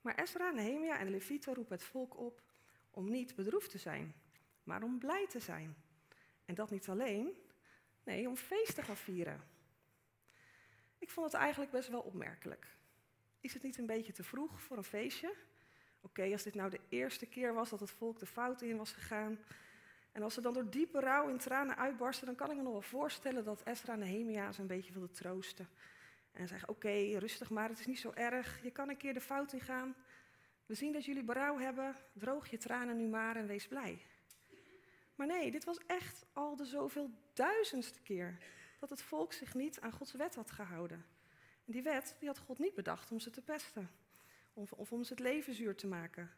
Maar 0.00 0.14
Ezra, 0.14 0.50
Nehemia 0.50 0.98
en 0.98 1.12
de 1.12 1.38
roepen 1.44 1.76
het 1.76 1.84
volk 1.84 2.18
op 2.18 2.42
om 2.90 3.10
niet 3.10 3.34
bedroefd 3.34 3.70
te 3.70 3.78
zijn, 3.78 4.14
maar 4.62 4.82
om 4.82 4.98
blij 4.98 5.26
te 5.26 5.40
zijn. 5.40 5.76
En 6.44 6.54
dat 6.54 6.70
niet 6.70 6.88
alleen, 6.88 7.36
nee, 8.02 8.28
om 8.28 8.36
feest 8.36 8.74
te 8.74 8.82
gaan 8.82 8.96
vieren. 8.96 9.40
Ik 10.98 11.10
vond 11.10 11.32
het 11.32 11.40
eigenlijk 11.40 11.70
best 11.70 11.88
wel 11.88 12.00
opmerkelijk. 12.00 12.82
Is 13.44 13.54
het 13.54 13.62
niet 13.62 13.78
een 13.78 13.86
beetje 13.86 14.12
te 14.12 14.24
vroeg 14.24 14.62
voor 14.62 14.76
een 14.76 14.84
feestje? 14.84 15.34
Oké, 16.00 16.32
als 16.32 16.42
dit 16.42 16.54
nou 16.54 16.70
de 16.70 16.80
eerste 16.88 17.26
keer 17.26 17.54
was 17.54 17.70
dat 17.70 17.80
het 17.80 17.90
volk 17.90 18.18
de 18.18 18.26
fout 18.26 18.62
in 18.62 18.76
was 18.76 18.92
gegaan. 18.92 19.38
En 20.12 20.22
als 20.22 20.34
ze 20.34 20.40
dan 20.40 20.52
door 20.52 20.70
diepe 20.70 21.00
rouw 21.00 21.28
in 21.28 21.38
tranen 21.38 21.76
uitbarsten, 21.76 22.26
dan 22.26 22.34
kan 22.34 22.50
ik 22.50 22.56
me 22.56 22.62
nog 22.62 22.72
wel 22.72 22.82
voorstellen 22.82 23.44
dat 23.44 23.62
Esra 23.62 23.92
en 23.92 23.98
Nehemia 23.98 24.52
ze 24.52 24.60
een 24.60 24.66
beetje 24.66 24.92
wilde 24.92 25.10
troosten. 25.10 25.68
En 26.32 26.48
zeggen, 26.48 26.68
oké, 26.68 27.18
rustig 27.18 27.50
maar, 27.50 27.68
het 27.68 27.78
is 27.78 27.86
niet 27.86 27.98
zo 27.98 28.12
erg. 28.14 28.62
Je 28.62 28.70
kan 28.70 28.88
een 28.88 28.96
keer 28.96 29.14
de 29.14 29.20
fout 29.20 29.52
ingaan. 29.52 29.94
We 30.66 30.74
zien 30.74 30.92
dat 30.92 31.04
jullie 31.04 31.24
berouw 31.24 31.58
hebben. 31.58 31.94
Droog 32.12 32.50
je 32.50 32.58
tranen 32.58 32.96
nu 32.96 33.06
maar 33.06 33.36
en 33.36 33.46
wees 33.46 33.68
blij. 33.68 34.06
Maar 35.14 35.26
nee, 35.26 35.50
dit 35.50 35.64
was 35.64 35.78
echt 35.86 36.24
al 36.32 36.56
de 36.56 36.64
zoveel 36.64 37.10
duizendste 37.32 38.00
keer 38.00 38.38
dat 38.80 38.90
het 38.90 39.02
volk 39.02 39.32
zich 39.32 39.54
niet 39.54 39.80
aan 39.80 39.92
Gods 39.92 40.12
wet 40.12 40.34
had 40.34 40.50
gehouden. 40.50 41.04
Die 41.64 41.82
wet 41.82 42.16
die 42.18 42.28
had 42.28 42.38
God 42.38 42.58
niet 42.58 42.74
bedacht 42.74 43.10
om 43.10 43.20
ze 43.20 43.30
te 43.30 43.42
pesten 43.42 43.90
of, 44.52 44.72
of 44.72 44.92
om 44.92 45.04
ze 45.04 45.12
het 45.12 45.22
leven 45.22 45.54
zuur 45.54 45.74
te 45.76 45.86
maken. 45.86 46.30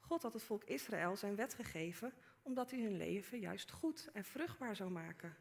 God 0.00 0.22
had 0.22 0.32
het 0.32 0.42
volk 0.42 0.64
Israël 0.64 1.16
zijn 1.16 1.36
wet 1.36 1.54
gegeven 1.54 2.12
omdat 2.42 2.70
hij 2.70 2.80
hun 2.80 2.96
leven 2.96 3.38
juist 3.38 3.70
goed 3.70 4.08
en 4.12 4.24
vruchtbaar 4.24 4.76
zou 4.76 4.90
maken. 4.90 5.36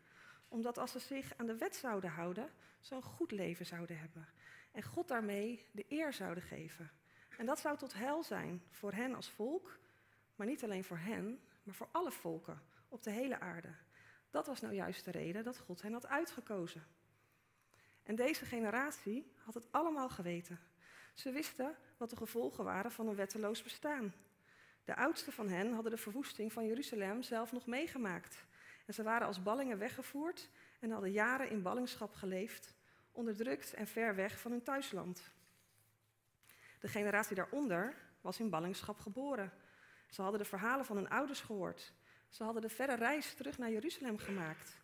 Omdat 0.48 0.78
als 0.78 0.92
ze 0.92 1.00
zich 1.00 1.38
aan 1.38 1.46
de 1.46 1.58
wet 1.58 1.76
zouden 1.76 2.10
houden, 2.10 2.50
ze 2.80 2.96
een 2.96 3.02
goed 3.02 3.32
leven 3.32 3.66
zouden 3.66 4.00
hebben. 4.00 4.28
En 4.72 4.84
God 4.84 5.08
daarmee 5.08 5.66
de 5.72 5.86
eer 5.88 6.14
zouden 6.14 6.44
geven. 6.44 6.92
En 7.38 7.46
dat 7.46 7.60
zou 7.60 7.78
tot 7.78 7.94
hel 7.94 8.24
zijn 8.24 8.62
voor 8.70 8.94
hen 8.94 9.16
als 9.16 9.30
volk, 9.30 9.80
maar 10.36 10.48
niet 10.48 10.64
alleen 10.64 10.84
voor 10.84 10.98
hen, 10.98 11.40
maar 11.64 11.76
voor 11.76 11.90
alle 11.92 12.12
volken 12.12 12.62
op 12.88 13.04
de 13.04 13.12
hele 13.12 13.40
aarde. 13.40 13.76
Dat 14.30 14.48
was 14.48 14.62
nou 14.62 14.74
juist 14.74 15.06
de 15.06 15.12
reden 15.12 15.44
dat 15.44 15.58
God 15.58 15.82
hen 15.82 15.94
had 15.94 16.08
uitgekozen. 16.08 16.84
En 18.12 18.18
deze 18.18 18.46
generatie 18.46 19.32
had 19.38 19.54
het 19.54 19.72
allemaal 19.72 20.10
geweten. 20.10 20.60
Ze 21.14 21.32
wisten 21.32 21.76
wat 21.98 22.10
de 22.10 22.16
gevolgen 22.16 22.64
waren 22.64 22.92
van 22.92 23.08
een 23.08 23.16
wetteloos 23.16 23.64
bestaan. 23.64 24.14
De 24.86 24.96
oudsten 24.96 25.34
van 25.34 25.50
hen 25.50 25.74
hadden 25.74 25.92
de 25.92 25.98
verwoesting 25.98 26.54
van 26.54 26.66
Jeruzalem 26.66 27.24
zelf 27.24 27.52
nog 27.52 27.66
meegemaakt. 27.66 28.46
En 28.86 28.94
ze 28.94 29.04
waren 29.04 29.28
als 29.28 29.44
ballingen 29.44 29.78
weggevoerd 29.78 30.50
en 30.80 30.92
hadden 30.92 31.12
jaren 31.12 31.50
in 31.50 31.62
ballingschap 31.62 32.14
geleefd, 32.14 32.74
onderdrukt 33.12 33.74
en 33.74 33.88
ver 33.88 34.16
weg 34.16 34.40
van 34.40 34.52
hun 34.52 34.64
thuisland. 34.64 35.22
De 36.80 36.88
generatie 36.88 37.36
daaronder 37.36 37.96
was 38.22 38.40
in 38.40 38.50
ballingschap 38.50 39.00
geboren. 39.00 39.52
Ze 40.10 40.22
hadden 40.22 40.40
de 40.40 40.48
verhalen 40.48 40.86
van 40.86 40.96
hun 40.96 41.10
ouders 41.10 41.42
gehoord. 41.42 41.94
Ze 42.30 42.44
hadden 42.44 42.62
de 42.62 42.70
verre 42.70 42.96
reis 42.96 43.34
terug 43.34 43.58
naar 43.58 43.72
Jeruzalem 43.72 44.18
gemaakt. 44.18 44.81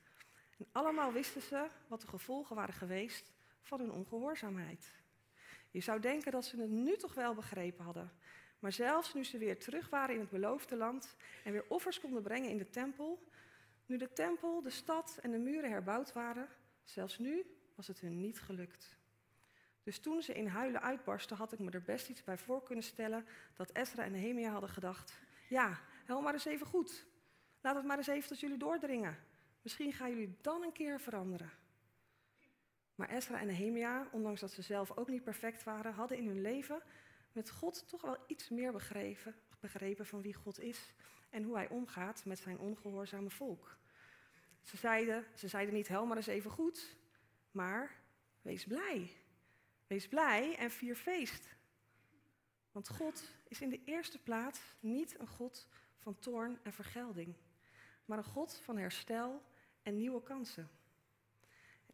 En 0.57 0.67
allemaal 0.71 1.11
wisten 1.11 1.41
ze 1.41 1.67
wat 1.87 2.01
de 2.01 2.07
gevolgen 2.07 2.55
waren 2.55 2.73
geweest 2.73 3.33
van 3.61 3.79
hun 3.79 3.91
ongehoorzaamheid. 3.91 4.91
Je 5.71 5.81
zou 5.81 5.99
denken 5.99 6.31
dat 6.31 6.45
ze 6.45 6.61
het 6.61 6.69
nu 6.69 6.97
toch 6.97 7.13
wel 7.13 7.33
begrepen 7.33 7.83
hadden. 7.83 8.11
Maar 8.59 8.71
zelfs 8.71 9.13
nu 9.13 9.23
ze 9.23 9.37
weer 9.37 9.59
terug 9.59 9.89
waren 9.89 10.15
in 10.15 10.21
het 10.21 10.29
beloofde 10.29 10.75
land 10.75 11.15
en 11.43 11.51
weer 11.51 11.65
offers 11.67 11.99
konden 11.99 12.23
brengen 12.23 12.49
in 12.49 12.57
de 12.57 12.69
tempel, 12.69 13.27
nu 13.85 13.97
de 13.97 14.13
tempel, 14.13 14.61
de 14.61 14.69
stad 14.69 15.19
en 15.21 15.31
de 15.31 15.37
muren 15.37 15.69
herbouwd 15.69 16.13
waren, 16.13 16.47
zelfs 16.83 17.17
nu 17.17 17.45
was 17.75 17.87
het 17.87 17.99
hun 17.99 18.19
niet 18.19 18.39
gelukt. 18.39 18.97
Dus 19.83 19.99
toen 19.99 20.21
ze 20.21 20.33
in 20.33 20.47
huilen 20.47 20.81
uitbarsten, 20.81 21.37
had 21.37 21.51
ik 21.51 21.59
me 21.59 21.71
er 21.71 21.81
best 21.81 22.09
iets 22.09 22.23
bij 22.23 22.37
voor 22.37 22.63
kunnen 22.63 22.83
stellen 22.83 23.25
dat 23.53 23.75
Ezra 23.75 24.03
en 24.03 24.11
Nehemia 24.11 24.51
hadden 24.51 24.69
gedacht: 24.69 25.13
ja, 25.49 25.79
hel 26.05 26.21
maar 26.21 26.33
eens 26.33 26.45
even 26.45 26.67
goed. 26.67 27.05
Laat 27.61 27.75
het 27.75 27.85
maar 27.85 27.97
eens 27.97 28.07
even 28.07 28.29
tot 28.29 28.39
jullie 28.39 28.57
doordringen. 28.57 29.17
Misschien 29.67 29.93
gaan 29.93 30.09
jullie 30.09 30.35
dan 30.41 30.63
een 30.63 30.71
keer 30.71 30.99
veranderen. 30.99 31.51
Maar 32.95 33.09
Ezra 33.09 33.39
en 33.39 33.47
Nehemia, 33.47 34.07
ondanks 34.11 34.41
dat 34.41 34.51
ze 34.51 34.61
zelf 34.61 34.97
ook 34.97 35.07
niet 35.07 35.23
perfect 35.23 35.63
waren, 35.63 35.93
hadden 35.93 36.17
in 36.17 36.27
hun 36.27 36.41
leven 36.41 36.81
met 37.31 37.49
God 37.49 37.87
toch 37.87 38.01
wel 38.01 38.17
iets 38.27 38.49
meer 38.49 38.71
begrepen, 38.71 39.35
begrepen 39.59 40.05
van 40.05 40.21
wie 40.21 40.33
God 40.33 40.59
is 40.59 40.93
en 41.29 41.43
hoe 41.43 41.55
hij 41.55 41.69
omgaat 41.69 42.25
met 42.25 42.39
zijn 42.39 42.59
ongehoorzame 42.59 43.29
volk. 43.29 43.77
Ze 44.61 44.77
zeiden, 44.77 45.25
ze 45.35 45.47
zeiden 45.47 45.73
niet, 45.73 45.87
hel 45.87 46.05
maar 46.05 46.17
eens 46.17 46.27
even 46.27 46.51
goed, 46.51 46.95
maar 47.51 47.95
wees 48.41 48.65
blij. 48.65 49.11
Wees 49.87 50.07
blij 50.07 50.55
en 50.57 50.71
vier 50.71 50.95
feest. 50.95 51.55
Want 52.71 52.89
God 52.89 53.23
is 53.47 53.61
in 53.61 53.69
de 53.69 53.83
eerste 53.83 54.19
plaats 54.19 54.59
niet 54.79 55.19
een 55.19 55.27
God 55.27 55.67
van 55.97 56.19
toorn 56.19 56.59
en 56.63 56.73
vergelding, 56.73 57.35
maar 58.05 58.17
een 58.17 58.23
God 58.23 58.55
van 58.63 58.77
herstel 58.77 59.41
en 59.87 59.97
nieuwe 59.97 60.23
kansen. 60.23 60.69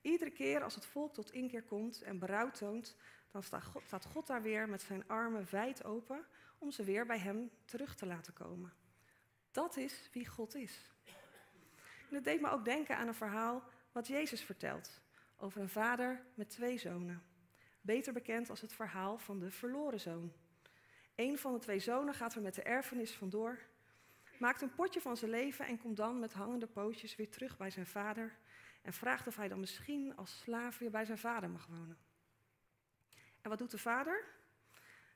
Iedere 0.02 0.32
keer 0.32 0.64
als 0.64 0.76
het 0.76 0.86
volk 0.86 1.14
tot 1.14 1.32
inkeer 1.32 1.64
komt 1.64 2.02
en 2.02 2.20
berouw 2.20 2.52
toont, 2.52 2.96
dan 3.32 3.44
staat 3.44 4.06
God, 4.06 4.28
daar 4.28 4.42
weer 4.42 4.70
met 4.70 4.82
zijn 4.82 5.08
armen 5.08 5.48
wijd 5.50 5.84
open 5.84 6.26
om 6.58 6.72
ze 6.72 6.84
weer 6.84 7.06
bij 7.06 7.20
Hem 7.20 7.52
terug 7.66 7.96
te 7.96 8.06
laten 8.06 8.34
komen. 8.34 8.74
Dat 9.52 9.78
is 9.78 10.10
wie 10.12 10.28
God 10.28 10.56
is. 10.56 10.92
En 12.10 12.16
het 12.16 12.24
deed 12.24 12.42
me 12.42 12.50
ook 12.50 12.66
denken 12.66 12.98
aan 12.98 13.08
een 13.08 13.14
verhaal 13.14 13.64
wat 13.92 14.08
Jezus 14.08 14.42
vertelt 14.42 15.02
over 15.38 15.62
een 15.62 15.70
vader 15.70 16.26
met 16.34 16.50
twee 16.50 16.78
zonen. 16.78 17.24
Beter 17.82 18.14
bekend 18.14 18.50
als 18.50 18.62
het 18.62 18.74
verhaal 18.74 19.18
van 19.18 19.40
de 19.40 19.52
verloren 19.52 20.00
zoon. 20.00 20.34
Een 21.16 21.38
van 21.38 21.54
de 21.54 21.60
twee 21.60 21.80
zonen 21.80 22.14
gaat 22.14 22.36
er 22.36 22.42
met 22.42 22.56
de 22.56 22.64
erfenis 22.64 23.16
vandoor, 23.16 23.60
maakt 24.40 24.62
een 24.62 24.76
potje 24.76 25.02
van 25.02 25.18
zijn 25.18 25.32
leven 25.32 25.66
en 25.66 25.78
komt 25.78 25.98
dan 25.98 26.20
met 26.20 26.34
hangende 26.34 26.68
pootjes 26.68 27.16
weer 27.16 27.30
terug 27.30 27.58
bij 27.58 27.70
zijn 27.70 27.86
vader 27.86 28.38
en 28.82 28.94
vraagt 28.94 29.28
of 29.28 29.36
hij 29.36 29.48
dan 29.48 29.60
misschien 29.60 30.16
als 30.16 30.40
slaaf 30.40 30.78
weer 30.78 30.92
bij 30.92 31.06
zijn 31.06 31.18
vader 31.18 31.50
mag 31.50 31.66
wonen. 31.66 31.98
En 33.42 33.50
wat 33.50 33.58
doet 33.58 33.72
de 33.72 33.78
vader? 33.78 34.26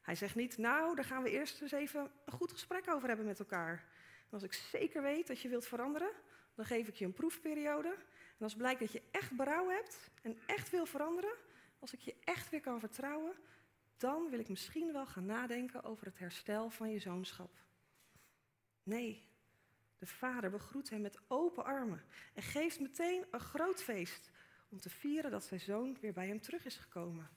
Hij 0.01 0.15
zegt 0.15 0.35
niet, 0.35 0.57
nou, 0.57 0.95
daar 0.95 1.05
gaan 1.05 1.23
we 1.23 1.29
eerst 1.29 1.61
eens 1.61 1.71
even 1.71 2.11
een 2.25 2.33
goed 2.33 2.51
gesprek 2.51 2.89
over 2.89 3.07
hebben 3.07 3.25
met 3.25 3.39
elkaar. 3.39 3.85
En 4.19 4.31
als 4.31 4.43
ik 4.43 4.53
zeker 4.53 5.01
weet 5.01 5.27
dat 5.27 5.41
je 5.41 5.49
wilt 5.49 5.67
veranderen, 5.67 6.11
dan 6.55 6.65
geef 6.65 6.87
ik 6.87 6.95
je 6.95 7.05
een 7.05 7.13
proefperiode. 7.13 7.95
En 8.37 8.43
als 8.43 8.55
blijkt 8.55 8.79
dat 8.79 8.91
je 8.91 9.01
echt 9.11 9.31
berouw 9.31 9.69
hebt 9.69 10.09
en 10.21 10.39
echt 10.45 10.69
wil 10.69 10.85
veranderen, 10.85 11.33
als 11.79 11.93
ik 11.93 11.99
je 11.99 12.15
echt 12.23 12.49
weer 12.49 12.61
kan 12.61 12.79
vertrouwen, 12.79 13.33
dan 13.97 14.29
wil 14.29 14.39
ik 14.39 14.49
misschien 14.49 14.91
wel 14.93 15.05
gaan 15.05 15.25
nadenken 15.25 15.83
over 15.83 16.05
het 16.05 16.19
herstel 16.19 16.69
van 16.69 16.91
je 16.91 16.99
zoonschap. 16.99 17.66
Nee, 18.87 19.27
de 19.97 20.05
vader 20.05 20.49
begroet 20.49 20.89
hem 20.89 21.01
met 21.01 21.19
open 21.27 21.65
armen 21.65 22.03
en 22.33 22.43
geeft 22.43 22.79
meteen 22.79 23.25
een 23.31 23.39
groot 23.39 23.83
feest 23.83 24.31
om 24.69 24.79
te 24.79 24.89
vieren 24.89 25.31
dat 25.31 25.43
zijn 25.43 25.59
zoon 25.59 25.97
weer 26.01 26.13
bij 26.13 26.27
hem 26.27 26.41
terug 26.41 26.65
is 26.65 26.75
gekomen. 26.75 27.29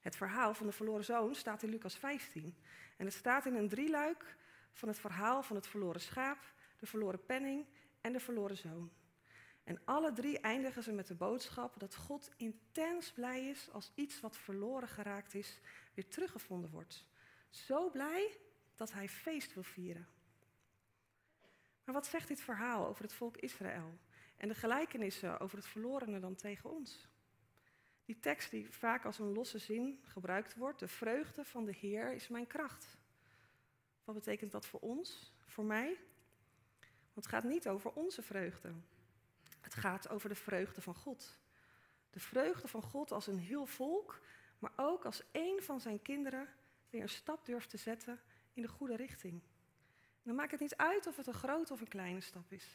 Het 0.00 0.16
verhaal 0.16 0.54
van 0.54 0.66
de 0.66 0.72
verloren 0.72 1.04
zoon 1.04 1.34
staat 1.34 1.62
in 1.62 1.68
Lucas 1.68 1.96
15 1.96 2.56
en 2.96 3.04
het 3.04 3.14
staat 3.14 3.46
in 3.46 3.54
een 3.54 3.68
drieluik 3.68 4.36
van 4.72 4.88
het 4.88 4.98
verhaal 4.98 5.42
van 5.42 5.56
het 5.56 5.66
verloren 5.66 6.00
schaap, 6.00 6.52
de 6.78 6.86
verloren 6.86 7.24
penning 7.24 7.66
en 8.00 8.12
de 8.12 8.20
verloren 8.20 8.56
zoon. 8.56 8.92
En 9.64 9.80
alle 9.84 10.12
drie 10.12 10.38
eindigen 10.38 10.82
ze 10.82 10.92
met 10.92 11.06
de 11.06 11.14
boodschap 11.14 11.80
dat 11.80 11.94
God 11.94 12.30
intens 12.36 13.12
blij 13.12 13.48
is 13.48 13.70
als 13.70 13.92
iets 13.94 14.20
wat 14.20 14.36
verloren 14.36 14.88
geraakt 14.88 15.34
is 15.34 15.60
weer 15.94 16.08
teruggevonden 16.08 16.70
wordt. 16.70 17.06
Zo 17.50 17.90
blij 17.90 18.42
dat 18.74 18.92
hij 18.92 19.08
feest 19.08 19.54
wil 19.54 19.62
vieren. 19.62 20.08
Maar 21.84 21.94
wat 21.94 22.06
zegt 22.06 22.28
dit 22.28 22.40
verhaal 22.40 22.86
over 22.86 23.02
het 23.02 23.12
volk 23.12 23.36
Israël 23.36 23.98
en 24.36 24.48
de 24.48 24.54
gelijkenissen 24.54 25.40
over 25.40 25.56
het 25.56 25.66
verlorene 25.66 26.20
dan 26.20 26.34
tegen 26.34 26.70
ons? 26.70 27.08
Die 28.04 28.20
tekst 28.20 28.50
die 28.50 28.70
vaak 28.70 29.04
als 29.04 29.18
een 29.18 29.32
losse 29.32 29.58
zin 29.58 30.00
gebruikt 30.02 30.54
wordt, 30.54 30.78
de 30.78 30.88
vreugde 30.88 31.44
van 31.44 31.64
de 31.64 31.72
Heer 31.72 32.12
is 32.12 32.28
mijn 32.28 32.46
kracht. 32.46 32.96
Wat 34.04 34.14
betekent 34.14 34.52
dat 34.52 34.66
voor 34.66 34.80
ons, 34.80 35.32
voor 35.46 35.64
mij? 35.64 35.98
Want 37.12 37.26
het 37.26 37.26
gaat 37.26 37.44
niet 37.44 37.68
over 37.68 37.92
onze 37.92 38.22
vreugde. 38.22 38.72
Het 39.60 39.74
gaat 39.74 40.08
over 40.08 40.28
de 40.28 40.34
vreugde 40.34 40.82
van 40.82 40.94
God. 40.94 41.38
De 42.10 42.20
vreugde 42.20 42.68
van 42.68 42.82
God 42.82 43.12
als 43.12 43.26
een 43.26 43.38
heel 43.38 43.66
volk, 43.66 44.20
maar 44.58 44.72
ook 44.76 45.04
als 45.04 45.22
één 45.30 45.62
van 45.62 45.80
zijn 45.80 46.02
kinderen 46.02 46.48
weer 46.90 47.02
een 47.02 47.08
stap 47.08 47.46
durft 47.46 47.70
te 47.70 47.76
zetten 47.76 48.20
in 48.54 48.62
de 48.62 48.68
goede 48.68 48.96
richting. 48.96 49.42
dan 50.22 50.34
maakt 50.34 50.50
het 50.50 50.60
niet 50.60 50.76
uit 50.76 51.06
of 51.06 51.16
het 51.16 51.26
een 51.26 51.34
grote 51.34 51.72
of 51.72 51.80
een 51.80 51.88
kleine 51.88 52.20
stap 52.20 52.52
is. 52.52 52.66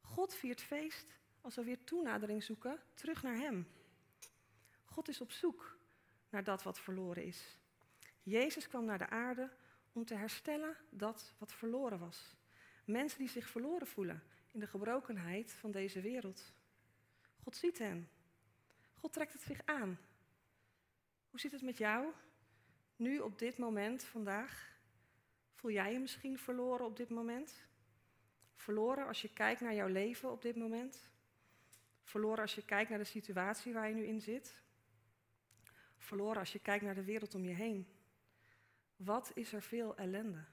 God 0.00 0.34
viert 0.34 0.60
feest 0.60 1.18
als 1.40 1.54
we 1.54 1.64
weer 1.64 1.84
toenadering 1.84 2.42
zoeken 2.42 2.80
terug 2.94 3.22
naar 3.22 3.36
Hem. 3.36 3.68
God 4.84 5.08
is 5.08 5.20
op 5.20 5.32
zoek 5.32 5.78
naar 6.28 6.44
dat 6.44 6.62
wat 6.62 6.78
verloren 6.78 7.24
is. 7.24 7.58
Jezus 8.22 8.68
kwam 8.68 8.84
naar 8.84 8.98
de 8.98 9.08
aarde 9.08 9.50
om 9.92 10.04
te 10.04 10.14
herstellen 10.14 10.76
dat 10.90 11.34
wat 11.38 11.52
verloren 11.52 11.98
was. 11.98 12.36
Mensen 12.84 13.18
die 13.18 13.28
zich 13.28 13.48
verloren 13.48 13.86
voelen 13.86 14.22
in 14.52 14.60
de 14.60 14.66
gebrokenheid 14.66 15.52
van 15.52 15.70
deze 15.70 16.00
wereld. 16.00 16.52
God 17.42 17.56
ziet 17.56 17.78
hen. 17.78 18.08
God 18.94 19.12
trekt 19.12 19.32
het 19.32 19.42
zich 19.42 19.60
aan. 19.64 19.98
Hoe 21.30 21.40
zit 21.40 21.52
het 21.52 21.62
met 21.62 21.78
jou? 21.78 22.12
Nu, 22.96 23.18
op 23.18 23.38
dit 23.38 23.58
moment, 23.58 24.04
vandaag? 24.04 24.75
Voel 25.56 25.70
jij 25.70 25.92
je 25.92 25.98
misschien 25.98 26.38
verloren 26.38 26.86
op 26.86 26.96
dit 26.96 27.10
moment? 27.10 27.64
Verloren 28.54 29.06
als 29.06 29.22
je 29.22 29.32
kijkt 29.32 29.60
naar 29.60 29.74
jouw 29.74 29.88
leven 29.88 30.30
op 30.30 30.42
dit 30.42 30.56
moment? 30.56 31.10
Verloren 32.02 32.40
als 32.42 32.54
je 32.54 32.64
kijkt 32.64 32.90
naar 32.90 32.98
de 32.98 33.04
situatie 33.04 33.72
waar 33.72 33.88
je 33.88 33.94
nu 33.94 34.04
in 34.04 34.20
zit? 34.20 34.62
Verloren 35.96 36.38
als 36.38 36.52
je 36.52 36.58
kijkt 36.58 36.84
naar 36.84 36.94
de 36.94 37.04
wereld 37.04 37.34
om 37.34 37.44
je 37.44 37.54
heen? 37.54 37.86
Wat 38.96 39.30
is 39.34 39.52
er 39.52 39.62
veel 39.62 39.96
ellende? 39.96 40.44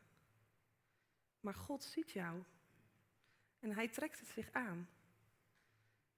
Maar 1.40 1.56
God 1.56 1.84
ziet 1.84 2.12
jou 2.12 2.44
en 3.60 3.74
hij 3.74 3.88
trekt 3.88 4.20
het 4.20 4.30
zich 4.30 4.52
aan. 4.52 4.90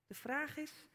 De 0.08 0.16
vraag 0.16 0.58
is, 0.58 0.86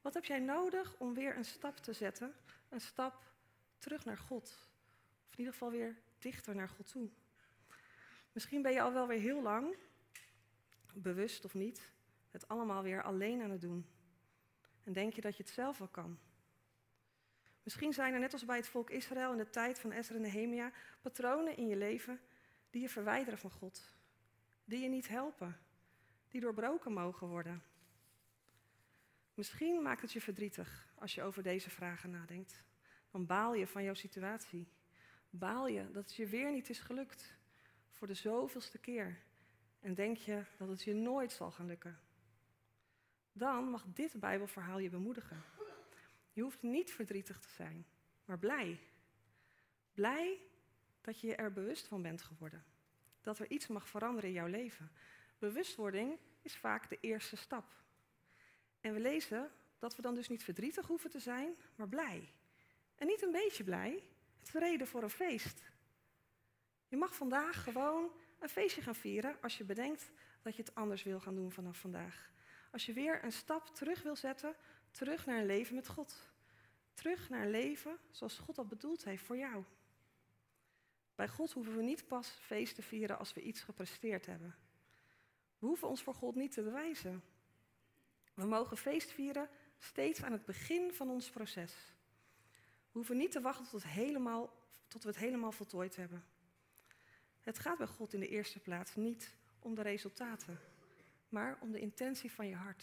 wat 0.00 0.14
heb 0.14 0.24
jij 0.24 0.38
nodig 0.38 0.98
om 0.98 1.14
weer 1.14 1.36
een 1.36 1.44
stap 1.44 1.76
te 1.76 1.92
zetten, 1.92 2.34
een 2.68 2.80
stap 2.80 3.32
terug 3.78 4.04
naar 4.04 4.18
God? 4.18 4.68
Of 5.26 5.32
in 5.32 5.38
ieder 5.38 5.52
geval 5.52 5.70
weer 5.70 5.96
dichter 6.18 6.54
naar 6.54 6.68
God 6.68 6.90
toe. 6.90 7.10
Misschien 8.32 8.62
ben 8.62 8.72
je 8.72 8.82
al 8.82 8.92
wel 8.92 9.06
weer 9.06 9.18
heel 9.18 9.42
lang 9.42 9.76
bewust 10.94 11.44
of 11.44 11.54
niet, 11.54 11.92
het 12.30 12.48
allemaal 12.48 12.82
weer 12.82 13.02
alleen 13.02 13.42
aan 13.42 13.50
het 13.50 13.60
doen. 13.60 13.86
En 14.84 14.92
denk 14.92 15.12
je 15.12 15.20
dat 15.20 15.36
je 15.36 15.42
het 15.42 15.52
zelf 15.52 15.78
wel 15.78 15.88
kan. 15.88 16.18
Misschien 17.62 17.92
zijn 17.92 18.14
er 18.14 18.20
net 18.20 18.32
als 18.32 18.44
bij 18.44 18.56
het 18.56 18.68
volk 18.68 18.90
Israël 18.90 19.32
in 19.32 19.38
de 19.38 19.50
tijd 19.50 19.78
van 19.78 19.92
Ezra 19.92 20.14
en 20.14 20.20
Nehemia 20.20 20.72
patronen 21.00 21.56
in 21.56 21.66
je 21.66 21.76
leven 21.76 22.20
die 22.70 22.82
je 22.82 22.88
verwijderen 22.88 23.38
van 23.38 23.50
God, 23.50 23.92
die 24.64 24.80
je 24.80 24.88
niet 24.88 25.08
helpen, 25.08 25.58
die 26.28 26.40
doorbroken 26.40 26.92
mogen 26.92 27.26
worden. 27.26 27.62
Misschien 29.34 29.82
maakt 29.82 30.00
het 30.00 30.12
je 30.12 30.20
verdrietig 30.20 30.92
als 30.94 31.14
je 31.14 31.22
over 31.22 31.42
deze 31.42 31.70
vragen 31.70 32.10
nadenkt. 32.10 32.64
Dan 33.10 33.26
baal 33.26 33.54
je 33.54 33.66
van 33.66 33.82
jouw 33.82 33.94
situatie. 33.94 34.68
Baal 35.30 35.66
je 35.66 35.90
dat 35.90 36.02
het 36.02 36.14
je 36.14 36.26
weer 36.26 36.52
niet 36.52 36.70
is 36.70 36.80
gelukt 36.80 37.38
voor 38.00 38.08
de 38.08 38.14
zoveelste 38.14 38.78
keer. 38.78 39.18
En 39.80 39.94
denk 39.94 40.16
je 40.16 40.44
dat 40.56 40.68
het 40.68 40.82
je 40.82 40.94
nooit 40.94 41.32
zal 41.32 41.50
gaan 41.50 41.66
lukken. 41.66 41.98
Dan 43.32 43.70
mag 43.70 43.84
dit 43.94 44.20
Bijbelverhaal 44.20 44.78
je 44.78 44.88
bemoedigen. 44.88 45.42
Je 46.32 46.42
hoeft 46.42 46.62
niet 46.62 46.92
verdrietig 46.92 47.40
te 47.40 47.48
zijn, 47.48 47.86
maar 48.24 48.38
blij. 48.38 48.80
Blij 49.94 50.38
dat 51.00 51.20
je 51.20 51.34
er 51.34 51.52
bewust 51.52 51.86
van 51.86 52.02
bent 52.02 52.22
geworden. 52.22 52.64
Dat 53.20 53.38
er 53.38 53.50
iets 53.50 53.66
mag 53.66 53.88
veranderen 53.88 54.28
in 54.28 54.34
jouw 54.34 54.46
leven. 54.46 54.92
Bewustwording 55.38 56.18
is 56.42 56.56
vaak 56.56 56.88
de 56.88 56.98
eerste 57.00 57.36
stap. 57.36 57.72
En 58.80 58.94
we 58.94 59.00
lezen 59.00 59.50
dat 59.78 59.96
we 59.96 60.02
dan 60.02 60.14
dus 60.14 60.28
niet 60.28 60.44
verdrietig 60.44 60.86
hoeven 60.86 61.10
te 61.10 61.20
zijn, 61.20 61.56
maar 61.74 61.88
blij. 61.88 62.32
En 62.94 63.06
niet 63.06 63.22
een 63.22 63.32
beetje 63.32 63.64
blij, 63.64 64.02
het 64.38 64.50
reden 64.50 64.86
voor 64.86 65.02
een 65.02 65.10
feest. 65.10 65.62
Je 66.90 66.96
mag 66.96 67.14
vandaag 67.14 67.62
gewoon 67.62 68.10
een 68.38 68.48
feestje 68.48 68.82
gaan 68.82 68.94
vieren 68.94 69.36
als 69.40 69.58
je 69.58 69.64
bedenkt 69.64 70.10
dat 70.42 70.56
je 70.56 70.62
het 70.62 70.74
anders 70.74 71.02
wil 71.02 71.20
gaan 71.20 71.34
doen 71.34 71.52
vanaf 71.52 71.78
vandaag. 71.78 72.30
Als 72.72 72.86
je 72.86 72.92
weer 72.92 73.24
een 73.24 73.32
stap 73.32 73.66
terug 73.74 74.02
wil 74.02 74.16
zetten, 74.16 74.54
terug 74.90 75.26
naar 75.26 75.38
een 75.38 75.46
leven 75.46 75.74
met 75.74 75.88
God. 75.88 76.30
Terug 76.94 77.28
naar 77.28 77.42
een 77.42 77.50
leven 77.50 77.98
zoals 78.10 78.38
God 78.38 78.56
dat 78.56 78.68
bedoeld 78.68 79.04
heeft 79.04 79.24
voor 79.24 79.36
jou. 79.36 79.64
Bij 81.14 81.28
God 81.28 81.52
hoeven 81.52 81.76
we 81.76 81.82
niet 81.82 82.06
pas 82.06 82.28
feest 82.28 82.74
te 82.74 82.82
vieren 82.82 83.18
als 83.18 83.32
we 83.32 83.42
iets 83.42 83.60
gepresteerd 83.60 84.26
hebben. 84.26 84.54
We 85.58 85.66
hoeven 85.66 85.88
ons 85.88 86.02
voor 86.02 86.14
God 86.14 86.34
niet 86.34 86.52
te 86.52 86.62
bewijzen. 86.62 87.22
We 88.34 88.46
mogen 88.46 88.76
feest 88.76 89.10
vieren 89.10 89.48
steeds 89.78 90.22
aan 90.22 90.32
het 90.32 90.44
begin 90.44 90.92
van 90.92 91.10
ons 91.10 91.30
proces. 91.30 91.72
We 92.82 92.98
hoeven 92.98 93.16
niet 93.16 93.32
te 93.32 93.40
wachten 93.40 93.68
tot, 93.68 93.82
helemaal, 93.82 94.52
tot 94.88 95.02
we 95.02 95.08
het 95.08 95.18
helemaal 95.18 95.52
voltooid 95.52 95.96
hebben. 95.96 96.24
Het 97.40 97.58
gaat 97.58 97.78
bij 97.78 97.86
God 97.86 98.12
in 98.12 98.20
de 98.20 98.28
eerste 98.28 98.58
plaats 98.58 98.94
niet 98.94 99.34
om 99.58 99.74
de 99.74 99.82
resultaten, 99.82 100.58
maar 101.28 101.58
om 101.60 101.72
de 101.72 101.80
intentie 101.80 102.32
van 102.32 102.46
je 102.46 102.54
hart. 102.54 102.82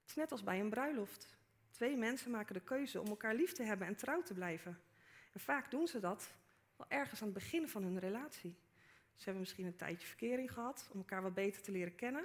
Het 0.00 0.10
is 0.10 0.14
net 0.14 0.32
als 0.32 0.42
bij 0.42 0.60
een 0.60 0.70
bruiloft. 0.70 1.36
Twee 1.70 1.96
mensen 1.96 2.30
maken 2.30 2.54
de 2.54 2.60
keuze 2.60 3.00
om 3.00 3.06
elkaar 3.06 3.34
lief 3.34 3.52
te 3.52 3.62
hebben 3.62 3.86
en 3.86 3.96
trouw 3.96 4.22
te 4.22 4.34
blijven. 4.34 4.80
En 5.32 5.40
vaak 5.40 5.70
doen 5.70 5.86
ze 5.86 6.00
dat 6.00 6.32
wel 6.76 6.86
ergens 6.88 7.20
aan 7.20 7.28
het 7.28 7.36
begin 7.36 7.68
van 7.68 7.82
hun 7.82 7.98
relatie. 7.98 8.56
Ze 9.14 9.24
hebben 9.24 9.40
misschien 9.40 9.66
een 9.66 9.76
tijdje 9.76 10.06
verkering 10.06 10.52
gehad 10.52 10.88
om 10.92 10.98
elkaar 10.98 11.22
wat 11.22 11.34
beter 11.34 11.62
te 11.62 11.72
leren 11.72 11.94
kennen. 11.94 12.24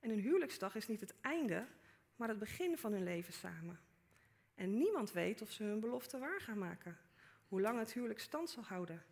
En 0.00 0.10
hun 0.10 0.20
huwelijksdag 0.20 0.74
is 0.74 0.88
niet 0.88 1.00
het 1.00 1.14
einde, 1.20 1.66
maar 2.16 2.28
het 2.28 2.38
begin 2.38 2.78
van 2.78 2.92
hun 2.92 3.02
leven 3.02 3.32
samen. 3.32 3.80
En 4.54 4.78
niemand 4.78 5.12
weet 5.12 5.42
of 5.42 5.50
ze 5.50 5.62
hun 5.62 5.80
belofte 5.80 6.18
waar 6.18 6.40
gaan 6.40 6.58
maken, 6.58 6.98
hoe 7.48 7.60
lang 7.60 7.78
het 7.78 7.92
huwelijk 7.92 8.20
stand 8.20 8.50
zal 8.50 8.62
houden. 8.62 9.02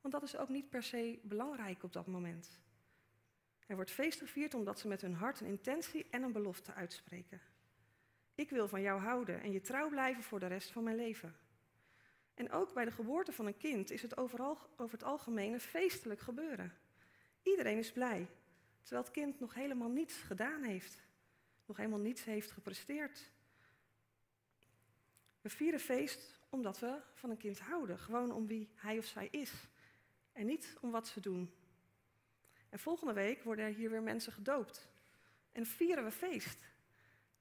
Want 0.00 0.14
dat 0.14 0.22
is 0.22 0.36
ook 0.36 0.48
niet 0.48 0.70
per 0.70 0.82
se 0.82 1.20
belangrijk 1.22 1.82
op 1.82 1.92
dat 1.92 2.06
moment. 2.06 2.60
Er 3.66 3.76
wordt 3.76 3.90
feest 3.90 4.18
gevierd 4.18 4.54
omdat 4.54 4.78
ze 4.78 4.88
met 4.88 5.00
hun 5.00 5.14
hart 5.14 5.40
een 5.40 5.46
intentie 5.46 6.06
en 6.10 6.22
een 6.22 6.32
belofte 6.32 6.74
uitspreken. 6.74 7.40
Ik 8.34 8.50
wil 8.50 8.68
van 8.68 8.80
jou 8.80 9.00
houden 9.00 9.40
en 9.40 9.52
je 9.52 9.60
trouw 9.60 9.88
blijven 9.88 10.22
voor 10.22 10.40
de 10.40 10.46
rest 10.46 10.70
van 10.70 10.84
mijn 10.84 10.96
leven. 10.96 11.36
En 12.34 12.50
ook 12.50 12.74
bij 12.74 12.84
de 12.84 12.90
geboorte 12.90 13.32
van 13.32 13.46
een 13.46 13.56
kind 13.56 13.90
is 13.90 14.02
het 14.02 14.16
overal, 14.16 14.58
over 14.76 14.92
het 14.98 15.02
algemeen 15.06 15.52
een 15.52 15.60
feestelijk 15.60 16.20
gebeuren. 16.20 16.72
Iedereen 17.42 17.78
is 17.78 17.92
blij, 17.92 18.28
terwijl 18.80 19.02
het 19.02 19.12
kind 19.12 19.40
nog 19.40 19.54
helemaal 19.54 19.88
niets 19.88 20.16
gedaan 20.16 20.62
heeft, 20.62 21.00
nog 21.66 21.76
helemaal 21.76 21.98
niets 21.98 22.24
heeft 22.24 22.50
gepresteerd. 22.50 23.32
We 25.40 25.48
vieren 25.48 25.80
feest 25.80 26.40
omdat 26.48 26.78
we 26.78 27.00
van 27.14 27.30
een 27.30 27.36
kind 27.36 27.58
houden, 27.58 27.98
gewoon 27.98 28.32
om 28.32 28.46
wie 28.46 28.70
hij 28.74 28.98
of 28.98 29.04
zij 29.04 29.28
is 29.30 29.52
en 30.32 30.46
niet 30.46 30.76
om 30.80 30.90
wat 30.90 31.08
ze 31.08 31.20
doen. 31.20 31.54
En 32.68 32.78
volgende 32.78 33.12
week 33.12 33.42
worden 33.42 33.64
er 33.64 33.74
hier 33.74 33.90
weer 33.90 34.02
mensen 34.02 34.32
gedoopt 34.32 34.88
en 35.52 35.66
vieren 35.66 36.04
we 36.04 36.10
feest. 36.10 36.58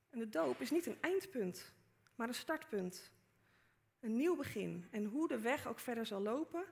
En 0.09 0.19
de 0.19 0.29
doop 0.29 0.61
is 0.61 0.71
niet 0.71 0.85
een 0.85 1.01
eindpunt, 1.01 1.73
maar 2.15 2.27
een 2.27 2.33
startpunt. 2.33 3.11
Een 3.99 4.15
nieuw 4.15 4.35
begin. 4.35 4.87
En 4.91 5.05
hoe 5.05 5.27
de 5.27 5.39
weg 5.39 5.67
ook 5.67 5.79
verder 5.79 6.05
zal 6.05 6.21
lopen, 6.21 6.65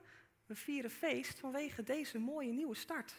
we 0.46 0.54
vieren 0.54 0.90
feest 0.90 1.38
vanwege 1.38 1.82
deze 1.82 2.18
mooie 2.18 2.52
nieuwe 2.52 2.74
start. 2.74 3.14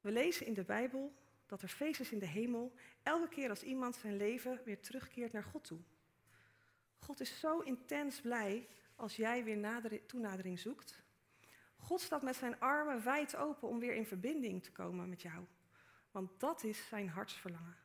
We 0.00 0.10
lezen 0.10 0.46
in 0.46 0.54
de 0.54 0.64
Bijbel 0.64 1.12
dat 1.46 1.62
er 1.62 1.68
feest 1.68 2.00
is 2.00 2.12
in 2.12 2.18
de 2.18 2.26
hemel 2.26 2.72
elke 3.02 3.28
keer 3.28 3.48
als 3.48 3.62
iemand 3.62 3.96
zijn 3.96 4.16
leven 4.16 4.60
weer 4.64 4.80
terugkeert 4.80 5.32
naar 5.32 5.44
God 5.44 5.64
toe. 5.64 5.80
God 6.98 7.20
is 7.20 7.40
zo 7.40 7.58
intens 7.58 8.20
blij 8.20 8.68
als 8.96 9.16
jij 9.16 9.44
weer 9.44 10.06
toenadering 10.06 10.58
zoekt. 10.58 11.01
God 11.82 12.00
staat 12.00 12.22
met 12.22 12.36
zijn 12.36 12.60
armen 12.60 13.04
wijd 13.04 13.36
open 13.36 13.68
om 13.68 13.78
weer 13.78 13.94
in 13.94 14.06
verbinding 14.06 14.62
te 14.62 14.72
komen 14.72 15.08
met 15.08 15.22
jou. 15.22 15.44
Want 16.10 16.40
dat 16.40 16.64
is 16.64 16.86
zijn 16.86 17.08
hartsverlangen. 17.08 17.76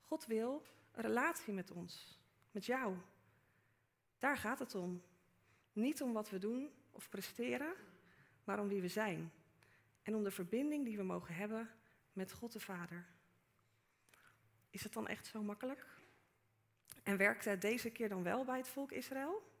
God 0.00 0.26
wil 0.26 0.66
een 0.92 1.02
relatie 1.02 1.52
met 1.52 1.70
ons, 1.70 2.20
met 2.50 2.66
jou. 2.66 2.96
Daar 4.18 4.36
gaat 4.36 4.58
het 4.58 4.74
om. 4.74 5.02
Niet 5.72 6.02
om 6.02 6.12
wat 6.12 6.30
we 6.30 6.38
doen 6.38 6.70
of 6.90 7.08
presteren, 7.08 7.74
maar 8.44 8.60
om 8.60 8.68
wie 8.68 8.80
we 8.80 8.88
zijn. 8.88 9.32
En 10.02 10.14
om 10.14 10.24
de 10.24 10.30
verbinding 10.30 10.84
die 10.84 10.96
we 10.96 11.02
mogen 11.02 11.34
hebben 11.34 11.70
met 12.12 12.32
God 12.32 12.52
de 12.52 12.60
Vader. 12.60 13.06
Is 14.70 14.82
het 14.82 14.92
dan 14.92 15.08
echt 15.08 15.26
zo 15.26 15.42
makkelijk? 15.42 15.86
En 17.02 17.16
werkte 17.16 17.48
het 17.48 17.60
deze 17.60 17.90
keer 17.90 18.08
dan 18.08 18.22
wel 18.22 18.44
bij 18.44 18.56
het 18.56 18.68
volk 18.68 18.92
Israël? 18.92 19.52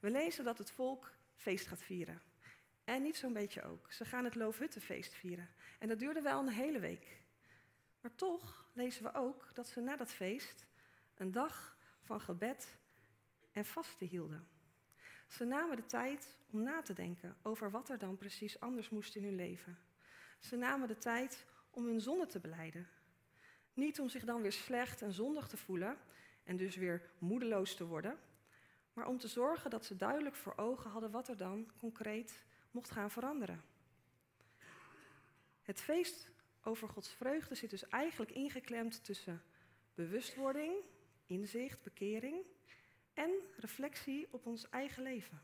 We 0.00 0.10
lezen 0.10 0.44
dat 0.44 0.58
het 0.58 0.70
volk 0.70 1.12
feest 1.36 1.66
gaat 1.66 1.82
vieren. 1.82 2.22
En 2.84 3.02
niet 3.02 3.16
zo'n 3.16 3.32
beetje 3.32 3.62
ook. 3.62 3.92
Ze 3.92 4.04
gaan 4.04 4.24
het 4.24 4.34
Loofhuttenfeest 4.34 5.14
vieren. 5.14 5.48
En 5.78 5.88
dat 5.88 5.98
duurde 5.98 6.20
wel 6.20 6.40
een 6.40 6.48
hele 6.48 6.78
week. 6.78 7.22
Maar 8.00 8.14
toch 8.14 8.68
lezen 8.72 9.02
we 9.02 9.14
ook 9.14 9.50
dat 9.54 9.68
ze 9.68 9.80
na 9.80 9.96
dat 9.96 10.12
feest 10.12 10.66
een 11.14 11.32
dag 11.32 11.76
van 12.00 12.20
gebed 12.20 12.76
en 13.52 13.64
vasten 13.64 14.06
hielden. 14.06 14.48
Ze 15.28 15.44
namen 15.44 15.76
de 15.76 15.86
tijd 15.86 16.36
om 16.50 16.62
na 16.62 16.82
te 16.82 16.92
denken 16.92 17.36
over 17.42 17.70
wat 17.70 17.88
er 17.88 17.98
dan 17.98 18.16
precies 18.16 18.60
anders 18.60 18.88
moest 18.88 19.16
in 19.16 19.24
hun 19.24 19.34
leven. 19.34 19.78
Ze 20.38 20.56
namen 20.56 20.88
de 20.88 20.98
tijd 20.98 21.46
om 21.70 21.86
hun 21.86 22.00
zonde 22.00 22.26
te 22.26 22.40
beleiden. 22.40 22.88
Niet 23.72 24.00
om 24.00 24.08
zich 24.08 24.24
dan 24.24 24.42
weer 24.42 24.52
slecht 24.52 25.02
en 25.02 25.12
zondig 25.12 25.48
te 25.48 25.56
voelen 25.56 25.98
en 26.42 26.56
dus 26.56 26.76
weer 26.76 27.10
moedeloos 27.18 27.74
te 27.74 27.86
worden, 27.86 28.18
maar 28.92 29.06
om 29.06 29.18
te 29.18 29.28
zorgen 29.28 29.70
dat 29.70 29.84
ze 29.84 29.96
duidelijk 29.96 30.34
voor 30.34 30.56
ogen 30.56 30.90
hadden 30.90 31.10
wat 31.10 31.28
er 31.28 31.36
dan 31.36 31.70
concreet 31.78 32.44
mocht 32.74 32.90
gaan 32.90 33.10
veranderen. 33.10 33.64
Het 35.62 35.80
feest 35.80 36.28
over 36.62 36.88
Gods 36.88 37.12
vreugde 37.12 37.54
zit 37.54 37.70
dus 37.70 37.88
eigenlijk 37.88 38.30
ingeklemd 38.30 39.04
tussen 39.04 39.42
bewustwording, 39.94 40.74
inzicht, 41.26 41.82
bekering 41.82 42.36
en 43.12 43.30
reflectie 43.56 44.26
op 44.30 44.46
ons 44.46 44.70
eigen 44.70 45.02
leven. 45.02 45.42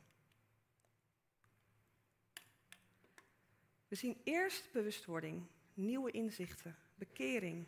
We 3.89 3.95
zien 3.97 4.21
eerst 4.25 4.73
bewustwording, 4.73 5.47
nieuwe 5.75 6.11
inzichten, 6.11 6.77
bekering, 6.95 7.67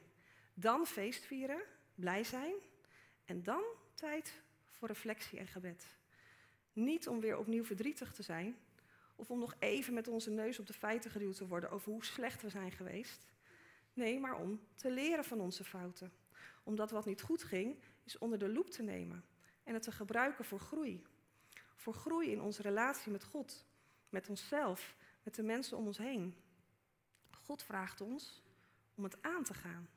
dan 0.54 0.86
feestvieren, 0.86 1.62
blij 1.94 2.24
zijn 2.24 2.54
en 3.24 3.42
dan 3.42 3.62
tijd 3.94 4.42
voor 4.70 4.88
reflectie 4.88 5.38
en 5.38 5.46
gebed. 5.46 5.86
Niet 6.72 7.08
om 7.08 7.20
weer 7.20 7.38
opnieuw 7.38 7.64
verdrietig 7.64 8.12
te 8.12 8.22
zijn 8.22 8.56
of 9.16 9.30
om 9.30 9.38
nog 9.38 9.54
even 9.58 9.94
met 9.94 10.08
onze 10.08 10.30
neus 10.30 10.58
op 10.58 10.66
de 10.66 10.72
feiten 10.72 11.10
geduwd 11.10 11.36
te 11.36 11.46
worden 11.46 11.70
over 11.70 11.92
hoe 11.92 12.04
slecht 12.04 12.42
we 12.42 12.48
zijn 12.48 12.72
geweest. 12.72 13.32
Nee, 13.92 14.20
maar 14.20 14.36
om 14.36 14.60
te 14.74 14.90
leren 14.90 15.24
van 15.24 15.40
onze 15.40 15.64
fouten. 15.64 16.12
Omdat 16.62 16.90
wat 16.90 17.06
niet 17.06 17.22
goed 17.22 17.42
ging, 17.42 17.82
is 18.04 18.18
onder 18.18 18.38
de 18.38 18.48
loep 18.48 18.70
te 18.70 18.82
nemen 18.82 19.24
en 19.62 19.74
het 19.74 19.82
te 19.82 19.92
gebruiken 19.92 20.44
voor 20.44 20.60
groei. 20.60 21.02
Voor 21.76 21.94
groei 21.94 22.30
in 22.30 22.40
onze 22.40 22.62
relatie 22.62 23.12
met 23.12 23.24
God, 23.24 23.66
met 24.08 24.28
onszelf, 24.28 24.96
met 25.22 25.34
de 25.34 25.42
mensen 25.42 25.76
om 25.76 25.86
ons 25.86 25.98
heen. 25.98 26.36
God 27.30 27.62
vraagt 27.62 28.00
ons 28.00 28.42
om 28.94 29.04
het 29.04 29.22
aan 29.22 29.44
te 29.44 29.54
gaan. 29.54 29.88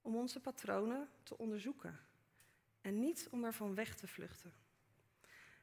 Om 0.00 0.16
onze 0.16 0.40
patronen 0.40 1.08
te 1.22 1.38
onderzoeken. 1.38 2.00
En 2.80 2.98
niet 2.98 3.28
om 3.30 3.44
ervan 3.44 3.74
weg 3.74 3.96
te 3.96 4.08
vluchten. 4.08 4.52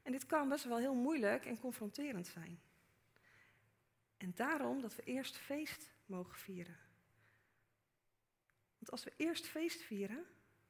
En 0.05 0.11
dit 0.11 0.25
kan 0.25 0.49
best 0.49 0.63
wel 0.63 0.77
heel 0.77 0.95
moeilijk 0.95 1.45
en 1.45 1.59
confronterend 1.59 2.27
zijn. 2.27 2.59
En 4.17 4.31
daarom 4.35 4.81
dat 4.81 4.95
we 4.95 5.03
eerst 5.03 5.37
feest 5.37 5.93
mogen 6.05 6.35
vieren. 6.35 6.77
Want 8.77 8.91
als 8.91 9.03
we 9.03 9.13
eerst 9.17 9.47
feest 9.47 9.81
vieren, 9.81 10.25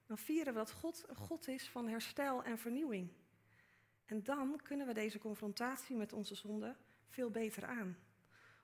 dan 0.05 0.17
vieren 0.17 0.53
we 0.53 0.59
dat 0.59 0.71
God 0.71 1.03
een 1.07 1.15
God 1.15 1.47
is 1.47 1.69
van 1.69 1.87
herstel 1.87 2.43
en 2.43 2.57
vernieuwing. 2.57 3.11
En 4.05 4.23
dan 4.23 4.61
kunnen 4.63 4.87
we 4.87 4.93
deze 4.93 5.19
confrontatie 5.19 5.95
met 5.95 6.13
onze 6.13 6.35
zonde 6.35 6.75
veel 7.07 7.29
beter 7.29 7.65
aan. 7.65 7.97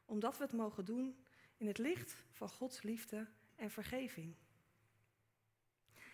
Omdat 0.06 0.38
we 0.38 0.44
het 0.44 0.54
mogen 0.54 0.86
doen 0.86 1.26
in 1.58 1.68
het 1.68 1.78
licht 1.78 2.16
van 2.32 2.50
Gods 2.50 2.82
liefde 2.82 3.28
en 3.56 3.72
vergeving. 3.72 4.36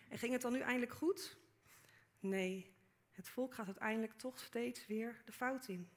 En 0.10 0.18
ging 0.18 0.32
het 0.32 0.42
dan 0.42 0.54
nu 0.54 0.60
eindelijk 0.60 0.94
goed? 0.94 1.38
Nee, 2.20 2.77
het 3.18 3.30
volk 3.30 3.54
gaat 3.54 3.66
uiteindelijk 3.66 4.14
toch 4.14 4.40
steeds 4.40 4.88
weer 4.88 5.22
de 5.26 5.32
fout 5.32 5.68
in. 5.68 5.90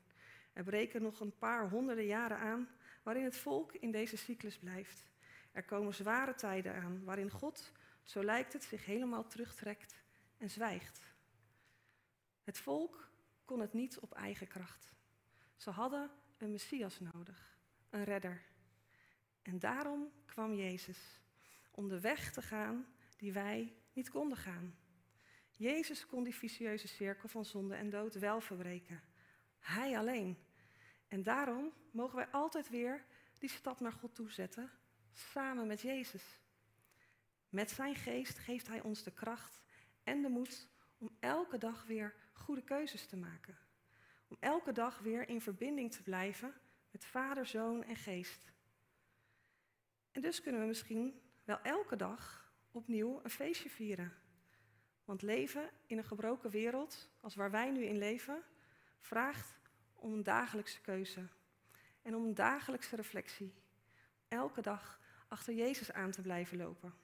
Er 0.53 0.65
breken 0.65 1.03
nog 1.03 1.21
een 1.21 1.37
paar 1.39 1.69
honderden 1.69 2.07
jaren 2.07 2.39
aan 2.39 2.69
waarin 3.03 3.25
het 3.25 3.37
volk 3.37 3.73
in 3.73 3.91
deze 3.91 4.17
cyclus 4.17 4.59
blijft. 4.59 5.05
Er 5.53 5.65
komen 5.65 5.95
zware 5.95 6.35
tijden 6.35 6.75
aan 6.75 7.05
waarin 7.05 7.31
God, 7.31 7.73
zo 8.05 8.25
lijkt 8.25 8.53
het, 8.53 8.65
zich 8.65 8.85
helemaal 8.85 9.27
terugtrekt 9.27 10.03
en 10.39 10.51
zwijgt. 10.51 11.01
Het 12.45 12.59
volk 12.59 13.11
kon 13.45 13.61
het 13.61 13.73
niet 13.73 13.99
op 13.99 14.13
eigen 14.13 14.49
kracht. 14.49 14.93
Ze 15.57 15.71
hadden 15.71 16.11
een 16.39 16.51
Messias 16.51 17.01
nodig, 17.01 17.59
een 17.91 18.05
redder. 18.05 18.43
En 19.43 19.59
daarom 19.59 20.13
kwam 20.27 20.55
Jezus, 20.55 21.21
om 21.71 21.89
de 21.89 22.01
weg 22.01 22.33
te 22.33 22.43
gaan 22.43 22.87
die 23.17 23.33
wij 23.33 23.75
niet 23.93 24.11
konden 24.11 24.39
gaan. 24.39 24.80
Jezus 25.61 26.07
kon 26.07 26.25
die 26.25 26.35
vicieuze 26.35 26.88
cirkel 26.88 27.29
van 27.29 27.44
zonde 27.44 27.75
en 27.75 27.90
dood 27.90 28.14
wel 28.14 28.40
verbreken. 28.40 29.03
Hij 29.59 29.99
alleen. 29.99 30.38
En 31.09 31.23
daarom 31.23 31.73
mogen 31.90 32.16
wij 32.16 32.27
altijd 32.27 32.68
weer 32.68 33.05
die 33.38 33.49
stap 33.49 33.81
naar 33.81 33.92
God 33.92 34.14
toe 34.14 34.31
zetten, 34.31 34.70
samen 35.12 35.66
met 35.66 35.81
Jezus. 35.81 36.38
Met 37.49 37.70
zijn 37.70 37.94
geest 37.94 38.38
geeft 38.38 38.66
hij 38.66 38.81
ons 38.81 39.03
de 39.03 39.11
kracht 39.11 39.62
en 40.05 40.23
de 40.23 40.29
moed 40.29 40.68
om 40.99 41.16
elke 41.18 41.59
dag 41.59 41.85
weer 41.85 42.14
goede 42.33 42.62
keuzes 42.62 43.07
te 43.07 43.16
maken. 43.16 43.59
Om 44.29 44.37
elke 44.40 44.73
dag 44.73 44.99
weer 44.99 45.29
in 45.29 45.40
verbinding 45.40 45.92
te 45.92 46.03
blijven 46.03 46.55
met 46.90 47.05
Vader, 47.05 47.46
Zoon 47.46 47.85
en 47.85 47.96
Geest. 47.96 48.53
En 50.12 50.20
dus 50.20 50.40
kunnen 50.40 50.61
we 50.61 50.66
misschien 50.66 51.20
wel 51.44 51.61
elke 51.61 51.96
dag 51.96 52.53
opnieuw 52.70 53.20
een 53.23 53.31
feestje 53.31 53.70
vieren. 53.70 54.29
Want 55.11 55.23
leven 55.23 55.70
in 55.87 55.99
een 55.99 56.05
gebroken 56.05 56.51
wereld, 56.51 57.09
als 57.20 57.35
waar 57.35 57.51
wij 57.51 57.70
nu 57.70 57.85
in 57.85 57.99
leven, 57.99 58.42
vraagt 58.99 59.59
om 59.94 60.12
een 60.12 60.23
dagelijkse 60.23 60.81
keuze 60.81 61.29
en 62.03 62.14
om 62.14 62.25
een 62.25 62.35
dagelijkse 62.35 62.96
reflectie. 62.96 63.55
Elke 64.29 64.62
dag 64.62 65.01
achter 65.29 65.55
Jezus 65.55 65.92
aan 65.92 66.11
te 66.11 66.23
blijven 66.23 66.57
lopen. 66.59 66.94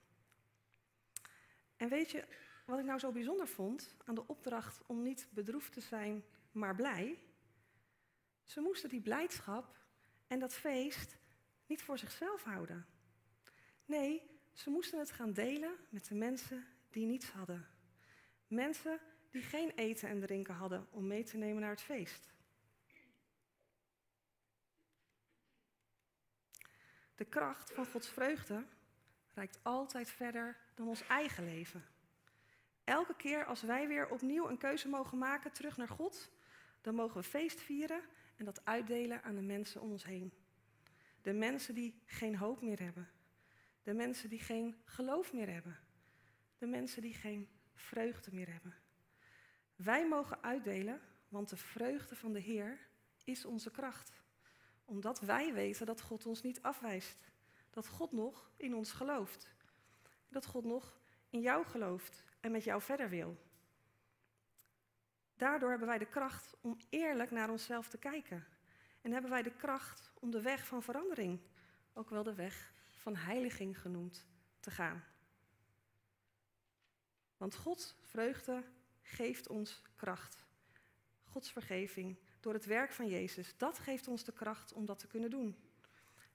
En 1.77 1.89
weet 1.89 2.11
je 2.11 2.25
wat 2.67 2.79
ik 2.79 2.85
nou 2.85 2.99
zo 2.99 3.13
bijzonder 3.13 3.49
vond 3.49 3.95
aan 4.05 4.15
de 4.15 4.27
opdracht 4.27 4.83
om 4.87 5.03
niet 5.03 5.29
bedroefd 5.31 5.73
te 5.73 5.81
zijn, 5.81 6.25
maar 6.53 6.75
blij? 6.75 7.19
Ze 8.45 8.61
moesten 8.61 8.89
die 8.89 9.01
blijdschap 9.01 9.77
en 10.27 10.39
dat 10.39 10.55
feest 10.55 11.17
niet 11.67 11.83
voor 11.83 11.99
zichzelf 11.99 12.43
houden. 12.43 12.87
Nee, 13.85 14.23
ze 14.53 14.71
moesten 14.71 14.99
het 14.99 15.11
gaan 15.11 15.33
delen 15.33 15.77
met 15.89 16.09
de 16.09 16.15
mensen 16.15 16.67
die 16.91 17.07
niets 17.07 17.31
hadden. 17.31 17.76
Mensen 18.47 19.01
die 19.31 19.43
geen 19.43 19.71
eten 19.71 20.09
en 20.09 20.21
drinken 20.21 20.55
hadden 20.55 20.87
om 20.91 21.07
mee 21.07 21.23
te 21.25 21.37
nemen 21.37 21.61
naar 21.61 21.71
het 21.71 21.83
feest. 21.83 22.35
De 27.15 27.25
kracht 27.25 27.73
van 27.73 27.87
Gods 27.87 28.09
vreugde 28.09 28.65
reikt 29.35 29.59
altijd 29.63 30.11
verder 30.11 30.57
dan 30.75 30.89
ons 30.89 31.07
eigen 31.07 31.45
leven. 31.45 31.85
Elke 32.85 33.17
keer 33.17 33.45
als 33.45 33.63
wij 33.63 33.89
weer 33.89 34.09
opnieuw 34.09 34.49
een 34.49 34.59
keuze 34.59 34.89
mogen 34.89 35.19
maken 35.19 35.53
terug 35.53 35.77
naar 35.77 35.89
God, 35.89 36.31
dan 36.81 36.95
mogen 36.95 37.17
we 37.21 37.23
feest 37.23 37.61
vieren 37.61 38.03
en 38.37 38.45
dat 38.45 38.65
uitdelen 38.65 39.23
aan 39.23 39.35
de 39.35 39.43
mensen 39.43 39.81
om 39.81 39.91
ons 39.91 40.05
heen. 40.05 40.33
De 41.23 41.33
mensen 41.33 41.75
die 41.75 42.03
geen 42.05 42.37
hoop 42.37 42.61
meer 42.61 42.81
hebben. 42.81 43.09
De 43.83 43.95
mensen 43.95 44.29
die 44.29 44.41
geen 44.41 44.77
geloof 44.85 45.33
meer 45.33 45.51
hebben. 45.53 45.79
De 46.59 46.67
mensen 46.67 47.03
die 47.03 47.15
geen 47.15 47.49
vreugde 47.77 48.35
meer 48.35 48.53
hebben. 48.53 48.75
Wij 49.77 50.09
mogen 50.09 50.43
uitdelen, 50.43 51.01
want 51.29 51.49
de 51.49 51.57
vreugde 51.57 52.17
van 52.17 52.33
de 52.33 52.41
Heer 52.41 52.79
is 53.25 53.45
onze 53.45 53.71
kracht. 53.71 54.23
Omdat 54.85 55.21
wij 55.21 55.53
weten 55.53 55.87
dat 55.87 56.01
God 56.01 56.27
ons 56.27 56.43
niet 56.43 56.63
afwijst. 56.63 57.31
Dat 57.71 57.87
God 57.87 58.13
nog 58.13 58.51
in 58.57 58.75
ons 58.75 58.93
gelooft. 58.93 59.55
Dat 60.29 60.47
God 60.47 60.65
nog 60.65 61.01
in 61.31 61.41
jou 61.41 61.65
gelooft 61.65 62.25
en 62.41 62.53
met 62.53 62.65
jou 62.65 62.83
verder 62.83 63.09
wil. 63.09 63.37
Daardoor 65.37 65.71
hebben 65.71 65.89
wij 65.89 65.99
de 65.99 66.09
kracht 66.09 66.57
om 66.61 66.77
eerlijk 66.89 67.31
naar 67.31 67.51
onszelf 67.51 67.89
te 67.89 67.99
kijken. 67.99 68.47
En 69.01 69.13
hebben 69.13 69.31
wij 69.31 69.43
de 69.43 69.57
kracht 69.57 70.13
om 70.15 70.31
de 70.31 70.41
weg 70.41 70.67
van 70.67 70.83
verandering, 70.83 71.41
ook 71.93 72.11
wel 72.11 72.23
de 72.23 72.35
weg 72.35 72.75
van 72.91 73.17
heiliging 73.17 73.81
genoemd, 73.81 74.27
te 74.61 74.71
gaan. 74.71 75.05
Want 77.37 77.55
Gods 77.55 77.97
vreugde 78.01 78.65
geeft 79.03 79.49
ons 79.49 79.83
kracht. 79.97 80.45
Gods 81.25 81.53
vergeving 81.53 82.19
door 82.41 82.53
het 82.53 82.65
werk 82.65 82.93
van 82.93 83.09
Jezus, 83.09 83.57
dat 83.57 83.79
geeft 83.79 84.09
ons 84.09 84.25
de 84.25 84.33
kracht 84.33 84.73
om 84.73 84.87
dat 84.87 84.99
te 84.99 85.07
kunnen 85.07 85.31
doen. 85.31 85.57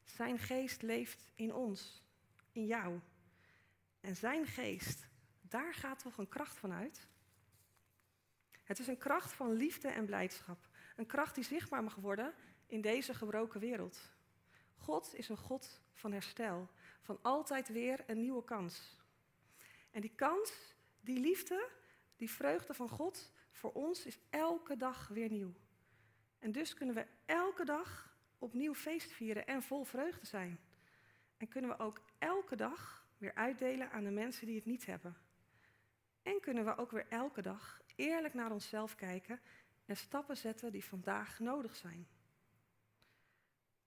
Zijn 0.04 0.40
geest 0.40 0.82
leeft 0.82 1.32
in 1.36 1.54
ons, 1.54 2.04
in 2.52 2.66
jou. 2.66 3.00
En 4.00 4.16
zijn 4.16 4.46
geest, 4.46 5.08
daar 5.42 5.74
gaat 5.74 6.00
toch 6.00 6.18
een 6.18 6.30
kracht 6.30 6.58
van 6.58 6.72
uit? 6.72 7.08
Het 8.64 8.80
is 8.80 8.88
een 8.88 8.98
kracht 8.98 9.34
van 9.34 9.54
liefde 9.54 9.88
en 9.88 10.06
blijdschap. 10.06 10.70
Een 10.96 11.06
kracht 11.06 11.36
die 11.36 11.44
zichtbaar 11.44 11.84
mag 11.84 11.96
worden 11.96 12.34
in 12.68 12.82
deze 12.82 13.14
gebroken 13.14 13.60
wereld. 13.60 14.00
God 14.76 15.16
is 15.16 15.30
een 15.30 15.38
God 15.38 15.82
van 15.94 16.12
herstel, 16.12 16.70
van 17.02 17.20
altijd 17.22 17.68
weer 17.68 18.04
een 18.08 18.22
nieuwe 18.22 18.44
kans. 18.44 18.98
En 19.92 20.02
die 20.02 20.16
kans, 20.16 20.76
die 21.02 21.20
liefde, 21.20 21.70
die 22.16 22.32
vreugde 22.32 22.74
van 22.74 22.90
God 22.90 23.34
voor 23.52 23.72
ons 23.72 24.06
is 24.06 24.20
elke 24.30 24.78
dag 24.78 25.08
weer 25.08 25.30
nieuw. 25.30 25.54
En 26.40 26.52
dus 26.52 26.74
kunnen 26.74 26.96
we 26.96 27.06
elke 27.26 27.66
dag 27.66 28.18
opnieuw 28.38 28.74
feest 28.74 29.12
vieren 29.12 29.48
en 29.48 29.64
vol 29.64 29.84
vreugde 29.84 30.26
zijn. 30.26 30.60
En 31.38 31.48
kunnen 31.48 31.70
we 31.70 31.84
ook 31.84 32.02
elke 32.18 32.56
dag 32.56 33.08
weer 33.18 33.36
uitdelen 33.36 33.92
aan 33.92 34.04
de 34.04 34.12
mensen 34.12 34.46
die 34.46 34.56
het 34.56 34.66
niet 34.66 34.86
hebben. 34.86 35.18
En 36.22 36.40
kunnen 36.40 36.66
we 36.66 36.78
ook 36.78 36.92
weer 36.92 37.08
elke 37.10 37.42
dag 37.42 37.82
eerlijk 37.96 38.34
naar 38.34 38.52
onszelf 38.52 38.96
kijken 38.96 39.40
en 39.86 39.98
stappen 39.98 40.38
zetten 40.38 40.72
die 40.72 40.86
vandaag 40.86 41.40
nodig 41.40 41.76
zijn. 41.76 42.08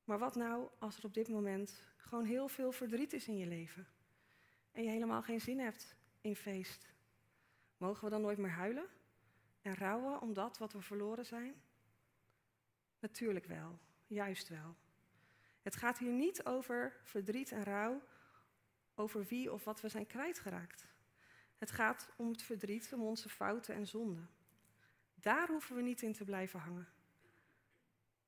Maar 0.05 0.19
wat 0.19 0.35
nou 0.35 0.69
als 0.79 0.99
er 0.99 1.05
op 1.05 1.15
dit 1.15 1.29
moment 1.29 1.83
gewoon 1.97 2.25
heel 2.25 2.49
veel 2.49 2.73
verdriet 2.73 3.13
is 3.13 3.29
in 3.29 3.37
je 3.37 3.47
leven 3.47 3.87
en 4.73 4.83
je 4.83 4.91
helemaal 4.91 5.23
geen 5.23 5.41
zin 5.41 5.59
hebt 5.59 5.97
in 6.21 6.37
feest? 6.37 6.94
Mogen 7.77 8.05
we 8.05 8.11
dan 8.11 8.21
nooit 8.21 8.39
meer 8.39 8.51
huilen 8.51 8.87
en 9.63 9.75
rouwen 9.75 10.21
om 10.21 10.33
dat 10.33 10.59
wat 10.59 10.73
we 10.73 10.81
verloren 10.81 11.27
zijn? 11.27 11.63
Natuurlijk 12.99 13.47
wel, 13.47 13.79
juist 14.07 14.49
wel. 14.49 14.77
Het 15.63 15.77
gaat 15.77 15.99
hier 15.99 16.13
niet 16.13 16.45
over 16.45 17.01
verdriet 17.03 17.53
en 17.53 17.65
rouw, 17.65 18.03
over 18.95 19.25
wie 19.25 19.53
of 19.53 19.65
wat 19.65 19.81
we 19.81 19.89
zijn 19.89 20.07
kwijtgeraakt. 20.07 20.87
Het 21.59 21.71
gaat 21.71 22.09
om 22.17 22.29
het 22.29 22.43
verdriet, 22.43 22.93
om 22.93 23.03
onze 23.03 23.29
fouten 23.29 23.75
en 23.75 23.87
zonden. 23.87 24.31
Daar 25.15 25.49
hoeven 25.49 25.77
we 25.77 25.83
niet 25.83 26.03
in 26.03 26.13
te 26.13 26.25
blijven 26.25 26.61
hangen. 26.61 26.89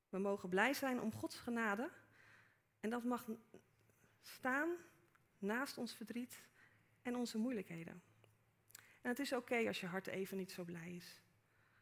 We 0.09 0.19
mogen 0.19 0.49
blij 0.49 0.75
zijn 0.75 1.01
om 1.01 1.13
Gods 1.13 1.39
genade 1.39 1.91
en 2.81 2.91
dat 2.91 3.05
mag 3.05 3.29
staan 4.23 4.71
naast 5.39 5.79
ons 5.79 5.95
verdriet 5.95 6.43
en 7.03 7.17
onze 7.17 7.39
moeilijkheden. 7.39 8.03
En 9.07 9.12
het 9.12 9.21
is 9.21 9.33
oké 9.33 9.66
als 9.66 9.81
je 9.81 9.87
hart 9.87 10.07
even 10.07 10.37
niet 10.37 10.53
zo 10.53 10.64
blij 10.64 10.95
is. 10.95 11.21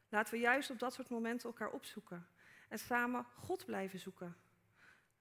Laten 0.09 0.35
we 0.35 0.41
juist 0.41 0.71
op 0.71 0.79
dat 0.79 0.95
soort 0.95 1.09
momenten 1.09 1.49
elkaar 1.49 1.71
opzoeken 1.71 2.27
en 2.69 2.79
samen 2.79 3.25
God 3.25 3.65
blijven 3.65 3.99
zoeken. 3.99 4.37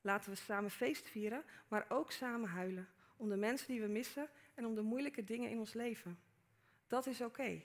Laten 0.02 0.32
we 0.32 0.36
samen 0.36 0.72
feest 0.72 1.08
vieren, 1.08 1.44
maar 1.68 1.86
ook 1.90 2.12
samen 2.12 2.50
huilen 2.50 2.88
om 3.16 3.30
de 3.30 3.36
mensen 3.36 3.68
die 3.68 3.82
we 3.82 3.88
missen 3.88 4.30
en 4.54 4.66
om 4.66 4.76
de 4.76 4.82
moeilijke 4.82 5.24
dingen 5.24 5.50
in 5.50 5.60
ons 5.60 5.74
leven. 5.74 6.20
Dat 6.88 7.08
is 7.08 7.22
oké. 7.22 7.62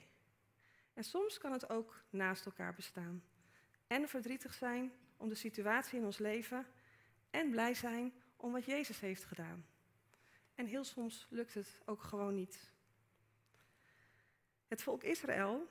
En 0.93 1.03
soms 1.03 1.37
kan 1.37 1.51
het 1.51 1.69
ook 1.69 2.03
naast 2.09 2.45
elkaar 2.45 2.73
bestaan. 2.73 3.23
En 3.87 4.07
verdrietig 4.07 4.53
zijn 4.53 4.91
om 5.17 5.29
de 5.29 5.35
situatie 5.35 5.99
in 5.99 6.05
ons 6.05 6.17
leven 6.17 6.65
en 7.29 7.49
blij 7.49 7.73
zijn 7.73 8.13
om 8.35 8.51
wat 8.51 8.65
Jezus 8.65 8.99
heeft 8.99 9.23
gedaan. 9.23 9.65
En 10.55 10.65
heel 10.65 10.83
soms 10.83 11.27
lukt 11.29 11.53
het 11.53 11.81
ook 11.85 12.01
gewoon 12.01 12.35
niet. 12.35 12.77
Het 14.69 14.83
volk 14.83 15.03
Israël 15.03 15.67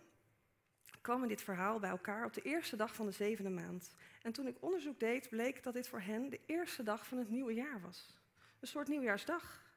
kwam 1.01 1.23
in 1.23 1.29
dit 1.29 1.43
verhaal 1.43 1.79
bij 1.79 1.91
elkaar 1.91 2.25
op 2.25 2.33
de 2.33 2.43
eerste 2.43 2.77
dag 2.77 2.95
van 2.95 3.07
de 3.07 3.13
zevende 3.13 3.51
maand. 3.51 3.95
En 4.23 4.33
toen 4.33 4.47
ik 4.47 4.57
onderzoek 4.61 5.01
deed, 5.01 5.29
bleek 5.29 5.63
dat 5.63 5.75
dit 5.75 5.89
voor 5.89 6.01
hen 6.01 6.31
de 6.31 6.41
eerste 6.47 6.83
dag 6.83 7.07
van 7.07 7.19
het 7.19 7.29
nieuwe 7.29 7.55
jaar 7.55 7.81
was. 7.81 8.15
Een 8.61 8.69
soort 8.69 8.89
nieuwjaarsdag. 8.89 9.73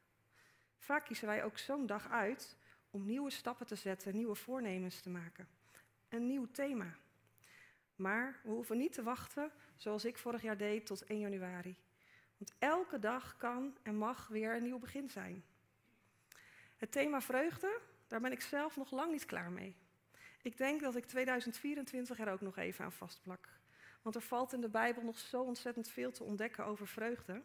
Vaak 0.78 1.06
kiezen 1.06 1.28
wij 1.28 1.44
ook 1.44 1.58
zo'n 1.58 1.86
dag 1.86 2.10
uit 2.10 2.58
om 2.90 3.06
nieuwe 3.06 3.30
stappen 3.30 3.68
te 3.68 3.76
zetten, 3.76 4.16
nieuwe 4.16 4.36
voornemens 4.36 5.02
te 5.02 5.10
maken. 5.10 5.48
Een 6.10 6.28
nieuw 6.28 6.48
thema. 6.52 6.96
Maar 7.96 8.40
we 8.44 8.50
hoeven 8.50 8.78
niet 8.78 8.94
te 8.94 9.04
wachten, 9.04 9.52
zoals 9.76 10.06
ik 10.06 10.18
vorig 10.18 10.42
jaar 10.42 10.58
deed, 10.58 10.86
tot 10.86 11.04
1 11.04 11.20
januari. 11.20 11.76
Want 12.38 12.54
elke 12.60 13.00
dag 13.00 13.38
kan 13.38 13.78
en 13.84 13.96
mag 13.96 14.28
weer 14.28 14.56
een 14.56 14.64
nieuw 14.64 14.80
begin 14.80 15.10
zijn. 15.10 15.44
Het 16.78 16.92
thema 16.92 17.22
vreugde, 17.22 17.80
daar 18.12 18.22
ben 18.22 18.32
ik 18.32 18.42
zelf 18.42 18.76
nog 18.76 18.92
lang 18.92 19.12
niet 19.12 19.26
klaar 19.26 19.52
mee. 19.52 19.76
Ik 20.42 20.58
denk 20.58 20.82
dat 20.82 20.96
ik 20.96 21.06
2024 21.06 22.20
er 22.20 22.32
ook 22.32 22.42
nog 22.42 22.58
even 22.58 22.86
aan 22.86 22.92
vastplak. 22.92 23.50
Want 24.02 24.16
er 24.16 24.22
valt 24.22 24.54
in 24.54 24.62
de 24.62 24.70
Bijbel 24.70 25.04
nog 25.04 25.20
zo 25.20 25.42
ontzettend 25.42 25.90
veel 25.90 26.12
te 26.12 26.24
ontdekken 26.24 26.66
over 26.66 26.88
vreugde. 26.88 27.42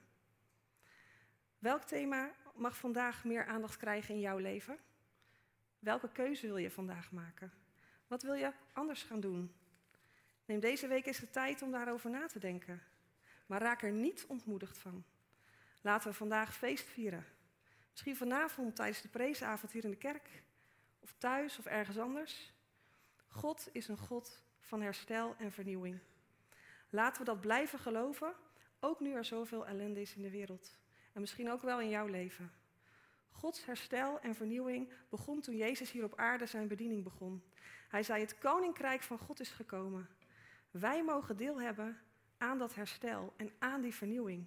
Welk 1.58 1.82
thema 1.82 2.30
mag 2.54 2.76
vandaag 2.76 3.24
meer 3.24 3.46
aandacht 3.46 3.76
krijgen 3.76 4.14
in 4.14 4.20
jouw 4.20 4.38
leven? 4.38 4.78
Welke 5.78 6.12
keuze 6.12 6.46
wil 6.46 6.56
je 6.56 6.70
vandaag 6.70 7.12
maken? 7.12 7.52
Wat 8.06 8.22
wil 8.22 8.34
je 8.34 8.52
anders 8.72 9.02
gaan 9.02 9.20
doen? 9.20 9.54
Neem 10.44 10.60
deze 10.60 10.86
week 10.86 11.06
eens 11.06 11.18
de 11.20 11.30
tijd 11.30 11.62
om 11.62 11.70
daarover 11.70 12.10
na 12.10 12.26
te 12.26 12.38
denken. 12.38 12.82
Maar 13.46 13.60
raak 13.60 13.82
er 13.82 13.92
niet 13.92 14.24
ontmoedigd 14.28 14.78
van. 14.78 15.04
Laten 15.80 16.10
we 16.10 16.16
vandaag 16.16 16.56
feest 16.56 16.88
vieren. 16.88 17.24
Misschien 17.90 18.16
vanavond 18.16 18.76
tijdens 18.76 19.02
de 19.02 19.08
preesavond 19.08 19.72
hier 19.72 19.84
in 19.84 19.90
de 19.90 19.96
kerk. 19.96 20.44
Of 21.06 21.14
thuis 21.18 21.58
of 21.58 21.66
ergens 21.66 21.98
anders. 21.98 22.52
God 23.28 23.68
is 23.72 23.88
een 23.88 23.98
God 23.98 24.42
van 24.60 24.80
herstel 24.80 25.34
en 25.38 25.52
vernieuwing. 25.52 25.98
Laten 26.90 27.18
we 27.18 27.24
dat 27.24 27.40
blijven 27.40 27.78
geloven, 27.78 28.34
ook 28.80 29.00
nu 29.00 29.12
er 29.12 29.24
zoveel 29.24 29.66
ellende 29.66 30.00
is 30.00 30.14
in 30.14 30.22
de 30.22 30.30
wereld. 30.30 30.78
En 31.12 31.20
misschien 31.20 31.50
ook 31.50 31.62
wel 31.62 31.80
in 31.80 31.88
jouw 31.88 32.06
leven. 32.06 32.52
Gods 33.30 33.64
herstel 33.64 34.20
en 34.20 34.34
vernieuwing 34.34 34.92
begon 35.08 35.40
toen 35.40 35.56
Jezus 35.56 35.90
hier 35.90 36.04
op 36.04 36.18
aarde 36.18 36.46
zijn 36.46 36.68
bediening 36.68 37.04
begon. 37.04 37.42
Hij 37.88 38.02
zei: 38.02 38.20
Het 38.20 38.38
koninkrijk 38.38 39.02
van 39.02 39.18
God 39.18 39.40
is 39.40 39.50
gekomen. 39.50 40.08
Wij 40.70 41.04
mogen 41.04 41.36
deel 41.36 41.60
hebben 41.60 42.00
aan 42.38 42.58
dat 42.58 42.74
herstel 42.74 43.32
en 43.36 43.52
aan 43.58 43.80
die 43.80 43.94
vernieuwing. 43.94 44.46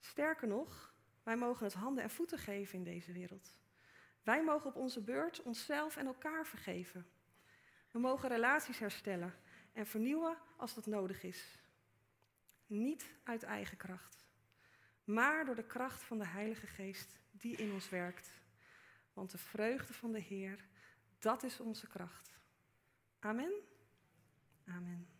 Sterker 0.00 0.48
nog, 0.48 0.94
wij 1.22 1.36
mogen 1.36 1.64
het 1.64 1.74
handen 1.74 2.02
en 2.02 2.10
voeten 2.10 2.38
geven 2.38 2.78
in 2.78 2.84
deze 2.84 3.12
wereld. 3.12 3.62
Wij 4.24 4.44
mogen 4.44 4.70
op 4.70 4.76
onze 4.76 5.00
beurt 5.00 5.42
onszelf 5.42 5.96
en 5.96 6.06
elkaar 6.06 6.46
vergeven. 6.46 7.06
We 7.90 7.98
mogen 7.98 8.28
relaties 8.28 8.78
herstellen 8.78 9.34
en 9.72 9.86
vernieuwen 9.86 10.36
als 10.56 10.74
dat 10.74 10.86
nodig 10.86 11.22
is. 11.22 11.58
Niet 12.66 13.14
uit 13.24 13.42
eigen 13.42 13.76
kracht, 13.76 14.26
maar 15.04 15.44
door 15.44 15.54
de 15.54 15.66
kracht 15.66 16.02
van 16.02 16.18
de 16.18 16.26
Heilige 16.26 16.66
Geest 16.66 17.20
die 17.30 17.56
in 17.56 17.72
ons 17.72 17.88
werkt. 17.88 18.30
Want 19.12 19.30
de 19.30 19.38
vreugde 19.38 19.92
van 19.94 20.12
de 20.12 20.20
Heer, 20.20 20.64
dat 21.18 21.42
is 21.42 21.60
onze 21.60 21.86
kracht. 21.86 22.38
Amen. 23.18 23.52
Amen. 24.66 25.13